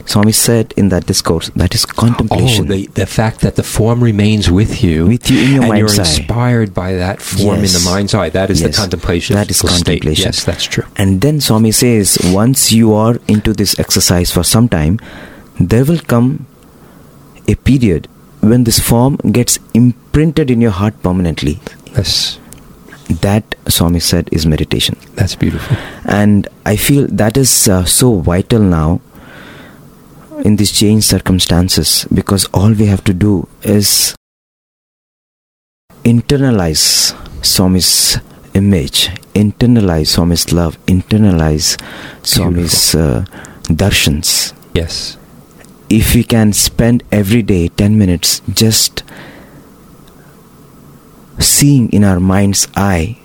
Swami 0.06 0.32
said 0.32 0.72
in 0.76 0.88
that 0.88 1.06
discourse, 1.06 1.50
that 1.54 1.72
is 1.74 1.84
contemplation. 1.86 2.64
Oh, 2.66 2.74
the, 2.74 2.86
the 2.94 3.06
fact 3.06 3.40
that 3.42 3.54
the 3.54 3.62
form 3.62 4.02
remains 4.02 4.50
with 4.50 4.82
you, 4.82 5.06
With 5.06 5.30
you 5.30 5.38
in 5.38 5.50
your 5.52 5.60
and 5.62 5.68
mind's 5.68 5.96
you're 5.96 6.04
eye. 6.04 6.08
inspired 6.08 6.74
by 6.74 6.94
that 6.94 7.20
form 7.22 7.60
Yes. 7.60 7.74
in 7.76 7.82
the 7.84 7.90
mind's 7.90 8.14
eye. 8.14 8.30
That 8.30 8.50
is 8.50 8.60
Yes. 8.60 8.70
the 8.74 8.80
contemplation. 8.82 9.36
That 9.36 9.50
is 9.50 9.58
state. 9.58 9.70
contemplation. 9.70 10.24
Yes, 10.24 10.42
that's 10.44 10.64
true. 10.64 10.84
And 10.96 11.20
then 11.20 11.40
Swami 11.40 11.70
says, 11.70 12.18
once 12.24 12.72
you 12.72 12.92
are 12.94 13.18
into 13.28 13.52
this 13.52 13.78
exercise 13.78 14.32
for 14.32 14.42
some 14.42 14.68
time, 14.68 14.98
there 15.60 15.84
will 15.84 16.00
come 16.00 16.46
a 17.52 17.54
period 17.70 18.08
when 18.50 18.64
this 18.64 18.78
form 18.90 19.16
gets 19.38 19.58
imprinted 19.74 20.50
in 20.50 20.60
your 20.60 20.70
heart 20.80 20.94
permanently. 21.02 21.58
That's 21.96 22.38
That, 23.22 23.54
Swami 23.74 24.00
said, 24.00 24.28
is 24.32 24.44
meditation. 24.46 24.96
that's 25.18 25.34
beautiful. 25.34 25.76
And 26.18 26.46
I 26.64 26.76
feel 26.76 27.06
that 27.20 27.36
is 27.36 27.52
uh, 27.68 27.84
so 27.84 28.10
vital 28.28 28.60
now 28.74 29.00
in 30.44 30.56
these 30.60 30.70
changed 30.72 31.06
circumstances 31.14 32.06
because 32.18 32.46
all 32.60 32.72
we 32.82 32.86
have 32.86 33.02
to 33.10 33.14
do 33.24 33.32
is 33.62 34.14
internalize 36.04 36.84
Swami's 37.44 38.18
image, 38.54 39.08
internalize 39.34 40.08
Swami's 40.14 40.52
love, 40.52 40.78
internalize 40.86 41.76
Swami's 42.22 42.94
uh, 42.94 43.24
darshans. 43.64 44.52
Yes. 44.74 45.16
If 45.90 46.14
we 46.14 46.22
can 46.22 46.52
spend 46.52 47.02
every 47.10 47.42
day 47.42 47.66
10 47.66 47.98
minutes 47.98 48.42
just 48.52 49.02
seeing 51.40 51.90
in 51.92 52.04
our 52.04 52.20
mind's 52.20 52.68
eye 52.76 53.18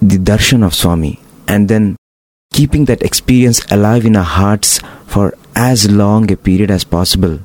the 0.00 0.16
darshan 0.16 0.64
of 0.64 0.74
Swami 0.74 1.20
and 1.46 1.68
then 1.68 1.96
keeping 2.50 2.86
that 2.86 3.02
experience 3.02 3.60
alive 3.70 4.06
in 4.06 4.16
our 4.16 4.24
hearts 4.24 4.80
for 5.06 5.36
as 5.54 5.90
long 5.90 6.30
a 6.32 6.36
period 6.36 6.70
as 6.70 6.82
possible. 6.82 7.40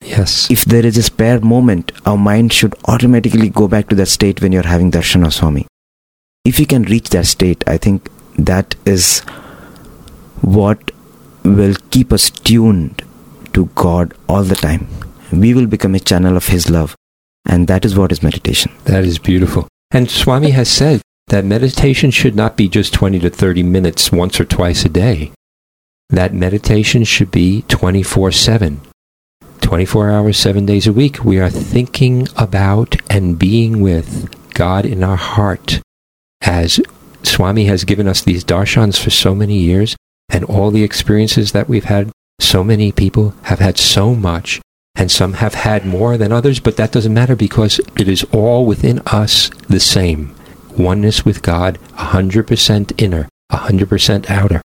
Yes. 0.00 0.50
If 0.50 0.64
there 0.64 0.84
is 0.84 0.96
a 0.96 1.04
spare 1.04 1.38
moment, 1.38 1.92
our 2.04 2.18
mind 2.18 2.52
should 2.52 2.74
automatically 2.86 3.48
go 3.48 3.68
back 3.68 3.88
to 3.90 3.94
that 3.94 4.06
state 4.06 4.42
when 4.42 4.50
you're 4.50 4.66
having 4.74 4.90
darshan 4.90 5.24
of 5.24 5.34
Swami. 5.34 5.68
If 6.44 6.58
you 6.58 6.66
can 6.66 6.82
reach 6.82 7.10
that 7.10 7.26
state, 7.26 7.62
I 7.68 7.76
think 7.76 8.10
that 8.36 8.74
is 8.84 9.20
what 10.40 10.90
will 11.44 11.76
keep 11.90 12.12
us 12.12 12.28
tuned 12.30 13.04
to 13.54 13.66
God 13.74 14.14
all 14.28 14.42
the 14.42 14.54
time. 14.54 14.88
We 15.32 15.54
will 15.54 15.66
become 15.66 15.94
a 15.94 16.00
channel 16.00 16.36
of 16.36 16.48
His 16.48 16.70
love. 16.70 16.96
And 17.46 17.68
that 17.68 17.84
is 17.84 17.96
what 17.96 18.12
is 18.12 18.22
meditation. 18.22 18.72
That 18.84 19.04
is 19.04 19.18
beautiful. 19.18 19.68
And 19.90 20.10
Swami 20.10 20.50
has 20.50 20.70
said 20.70 21.02
that 21.28 21.44
meditation 21.44 22.10
should 22.10 22.36
not 22.36 22.56
be 22.56 22.68
just 22.68 22.92
20 22.94 23.18
to 23.20 23.30
30 23.30 23.62
minutes 23.62 24.12
once 24.12 24.40
or 24.40 24.44
twice 24.44 24.84
a 24.84 24.88
day. 24.88 25.32
That 26.10 26.34
meditation 26.34 27.04
should 27.04 27.30
be 27.30 27.62
24 27.62 28.32
7. 28.32 28.80
24 29.60 30.10
hours, 30.10 30.36
7 30.36 30.66
days 30.66 30.86
a 30.86 30.92
week. 30.92 31.24
We 31.24 31.38
are 31.38 31.50
thinking 31.50 32.28
about 32.36 32.96
and 33.08 33.38
being 33.38 33.80
with 33.80 34.28
God 34.54 34.84
in 34.84 35.04
our 35.04 35.16
heart 35.16 35.80
as 36.42 36.80
Swami 37.22 37.66
has 37.66 37.84
given 37.84 38.08
us 38.08 38.22
these 38.22 38.44
darshans 38.44 38.98
for 38.98 39.10
so 39.10 39.34
many 39.34 39.58
years 39.58 39.96
and 40.28 40.44
all 40.44 40.70
the 40.70 40.82
experiences 40.82 41.52
that 41.52 41.68
we've 41.68 41.84
had. 41.84 42.10
So 42.40 42.64
many 42.64 42.90
people 42.90 43.34
have 43.42 43.60
had 43.60 43.78
so 43.78 44.14
much 44.14 44.60
and 44.96 45.10
some 45.10 45.34
have 45.34 45.54
had 45.54 45.86
more 45.86 46.16
than 46.16 46.32
others, 46.32 46.58
but 46.58 46.76
that 46.76 46.92
doesn't 46.92 47.14
matter 47.14 47.36
because 47.36 47.78
it 47.96 48.08
is 48.08 48.24
all 48.32 48.66
within 48.66 49.00
us 49.06 49.50
the 49.68 49.80
same. 49.80 50.34
Oneness 50.76 51.24
with 51.24 51.42
God, 51.42 51.78
100% 51.96 52.92
inner, 53.00 53.28
100% 53.52 54.30
outer. 54.30 54.60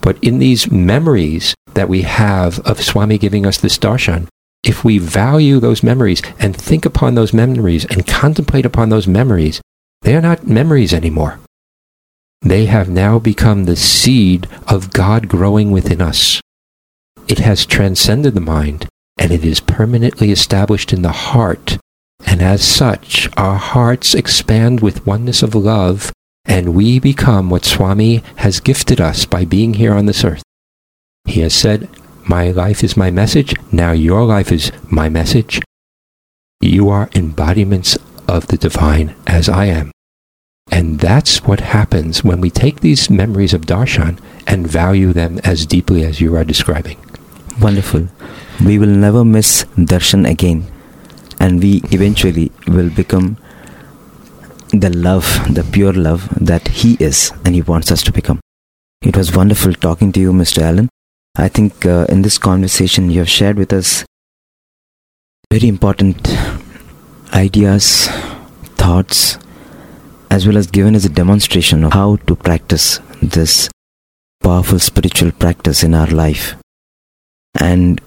But 0.00 0.18
in 0.22 0.38
these 0.38 0.70
memories 0.70 1.54
that 1.74 1.88
we 1.88 2.02
have 2.02 2.58
of 2.60 2.82
Swami 2.82 3.16
giving 3.16 3.46
us 3.46 3.58
this 3.58 3.78
darshan, 3.78 4.26
if 4.62 4.84
we 4.84 4.98
value 4.98 5.60
those 5.60 5.82
memories 5.82 6.22
and 6.38 6.56
think 6.56 6.84
upon 6.84 7.14
those 7.14 7.32
memories 7.32 7.84
and 7.84 8.06
contemplate 8.06 8.66
upon 8.66 8.88
those 8.88 9.06
memories, 9.06 9.60
they 10.02 10.16
are 10.16 10.20
not 10.20 10.46
memories 10.46 10.92
anymore. 10.92 11.38
They 12.42 12.66
have 12.66 12.88
now 12.88 13.18
become 13.18 13.64
the 13.64 13.76
seed 13.76 14.48
of 14.68 14.90
God 14.92 15.28
growing 15.28 15.70
within 15.70 16.02
us. 16.02 16.40
It 17.28 17.38
has 17.38 17.66
transcended 17.66 18.34
the 18.34 18.40
mind 18.40 18.88
and 19.18 19.32
it 19.32 19.44
is 19.44 19.60
permanently 19.60 20.30
established 20.30 20.92
in 20.92 21.02
the 21.02 21.12
heart. 21.12 21.78
And 22.26 22.42
as 22.42 22.62
such, 22.64 23.28
our 23.36 23.56
hearts 23.56 24.14
expand 24.14 24.80
with 24.80 25.06
oneness 25.06 25.42
of 25.42 25.54
love, 25.54 26.12
and 26.44 26.74
we 26.74 26.98
become 26.98 27.48
what 27.48 27.64
Swami 27.64 28.22
has 28.36 28.60
gifted 28.60 29.00
us 29.00 29.24
by 29.24 29.44
being 29.44 29.74
here 29.74 29.94
on 29.94 30.06
this 30.06 30.24
earth. 30.24 30.42
He 31.26 31.40
has 31.40 31.54
said, 31.54 31.88
My 32.26 32.50
life 32.50 32.84
is 32.84 32.96
my 32.96 33.10
message, 33.10 33.54
now 33.72 33.92
your 33.92 34.24
life 34.24 34.52
is 34.52 34.72
my 34.90 35.08
message. 35.08 35.60
You 36.60 36.88
are 36.88 37.10
embodiments 37.14 37.96
of 38.28 38.48
the 38.48 38.56
divine 38.56 39.14
as 39.26 39.48
I 39.48 39.66
am. 39.66 39.90
And 40.70 40.98
that's 40.98 41.44
what 41.44 41.60
happens 41.60 42.24
when 42.24 42.40
we 42.40 42.50
take 42.50 42.80
these 42.80 43.10
memories 43.10 43.54
of 43.54 43.62
darshan 43.62 44.18
and 44.46 44.66
value 44.66 45.12
them 45.12 45.38
as 45.44 45.66
deeply 45.66 46.04
as 46.04 46.20
you 46.20 46.34
are 46.36 46.44
describing. 46.44 46.98
Wonderful. 47.60 48.08
We 48.64 48.78
will 48.78 48.88
never 48.88 49.24
miss 49.24 49.64
darshan 49.76 50.28
again. 50.28 50.66
And 51.38 51.62
we 51.62 51.82
eventually 51.92 52.50
will 52.66 52.90
become 52.90 53.36
the 54.70 54.90
love, 54.90 55.24
the 55.54 55.62
pure 55.62 55.92
love 55.92 56.28
that 56.44 56.66
He 56.68 56.96
is 56.98 57.32
and 57.44 57.54
He 57.54 57.62
wants 57.62 57.92
us 57.92 58.02
to 58.02 58.12
become. 58.12 58.40
It 59.02 59.16
was 59.16 59.34
wonderful 59.34 59.72
talking 59.74 60.10
to 60.12 60.20
you, 60.20 60.32
Mr. 60.32 60.62
Alan. 60.62 60.88
I 61.36 61.48
think 61.48 61.84
uh, 61.86 62.06
in 62.08 62.22
this 62.22 62.38
conversation 62.38 63.10
you 63.10 63.18
have 63.20 63.28
shared 63.28 63.56
with 63.56 63.72
us 63.72 64.04
very 65.52 65.68
important 65.68 66.28
ideas, 67.32 68.08
thoughts, 68.76 69.38
as 70.30 70.46
well 70.46 70.56
as 70.56 70.66
given 70.68 70.96
us 70.96 71.04
a 71.04 71.08
demonstration 71.08 71.84
of 71.84 71.92
how 71.92 72.16
to 72.16 72.34
practice 72.34 72.98
this 73.22 73.68
powerful 74.42 74.78
spiritual 74.78 75.30
practice 75.32 75.82
in 75.82 75.94
our 75.94 76.08
life 76.08 76.56
and 77.60 78.00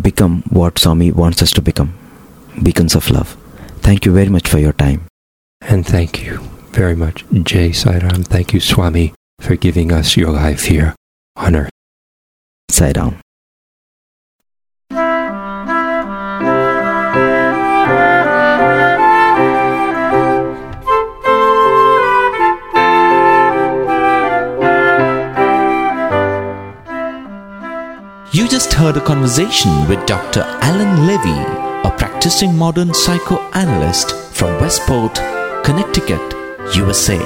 become 0.00 0.42
what 0.50 0.78
Swami 0.78 1.12
wants 1.12 1.42
us 1.42 1.50
to 1.52 1.62
become 1.62 1.94
beacons 2.62 2.94
of 2.94 3.10
love. 3.10 3.36
Thank 3.80 4.06
you 4.06 4.12
very 4.12 4.28
much 4.28 4.48
for 4.48 4.58
your 4.58 4.72
time. 4.72 5.06
And 5.60 5.86
thank 5.86 6.24
you 6.24 6.38
very 6.72 6.96
much, 6.96 7.24
Jai 7.32 7.70
Sairam. 7.70 8.24
Thank 8.26 8.52
you, 8.54 8.60
Swami, 8.60 9.12
for 9.40 9.56
giving 9.56 9.92
us 9.92 10.16
your 10.16 10.30
life 10.30 10.64
here 10.64 10.94
on 11.36 11.56
earth. 11.56 11.70
Sai 12.70 12.92
You 28.40 28.48
just 28.48 28.72
heard 28.72 28.96
a 28.96 29.04
conversation 29.04 29.86
with 29.86 30.06
Dr. 30.06 30.40
Alan 30.62 31.06
Levy, 31.06 31.28
a 31.86 31.94
practicing 31.98 32.56
modern 32.56 32.94
psychoanalyst 32.94 34.16
from 34.34 34.58
Westport, 34.62 35.14
Connecticut, 35.62 36.22
USA. 36.74 37.18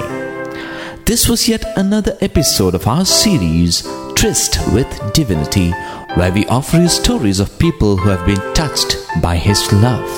This 1.05 1.29
was 1.29 1.47
yet 1.49 1.65
another 1.79 2.19
episode 2.21 2.75
of 2.75 2.89
our 2.89 3.05
series, 3.05 3.83
Tryst 4.17 4.59
with 4.75 4.89
Divinity, 5.12 5.71
where 6.17 6.33
we 6.33 6.47
offer 6.47 6.79
you 6.79 6.89
stories 6.89 7.39
of 7.39 7.61
people 7.61 7.97
who 7.97 8.09
have 8.09 8.27
been 8.27 8.53
touched 8.53 8.97
by 9.23 9.37
His 9.37 9.73
love. 9.73 10.11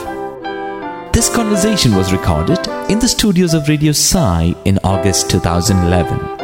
This 1.12 1.28
conversation 1.28 1.94
was 1.94 2.10
recorded 2.10 2.66
in 2.88 3.00
the 3.00 3.08
studios 3.08 3.52
of 3.52 3.68
Radio 3.68 3.92
Sai 3.92 4.54
in 4.64 4.78
August 4.82 5.28
2011. 5.28 6.35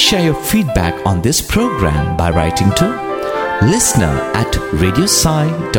Please 0.00 0.08
share 0.08 0.24
your 0.24 0.34
feedback 0.34 0.94
on 1.04 1.20
this 1.20 1.42
program 1.42 2.16
by 2.16 2.30
writing 2.30 2.70
to 2.70 2.86
listener 3.60 4.18
at 4.34 4.50
radiosai.org. 4.80 5.76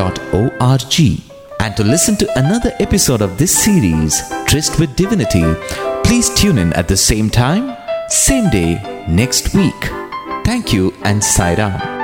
And 1.60 1.76
to 1.76 1.84
listen 1.84 2.16
to 2.18 2.38
another 2.38 2.72
episode 2.80 3.24
of 3.24 3.40
this 3.40 3.52
series, 3.52 4.22
Tryst 4.46 4.80
with 4.80 4.96
Divinity, 4.96 5.56
please 6.04 6.30
tune 6.36 6.60
in 6.60 6.72
at 6.74 6.88
the 6.88 6.98
same 6.98 7.32
time, 7.32 7.76
same 8.10 8.48
day, 8.52 9.06
next 9.10 9.56
week. 9.56 9.90
Thank 10.46 10.72
you 10.72 10.94
and 11.02 11.24
Sai 11.24 11.56
Ram. 11.56 12.01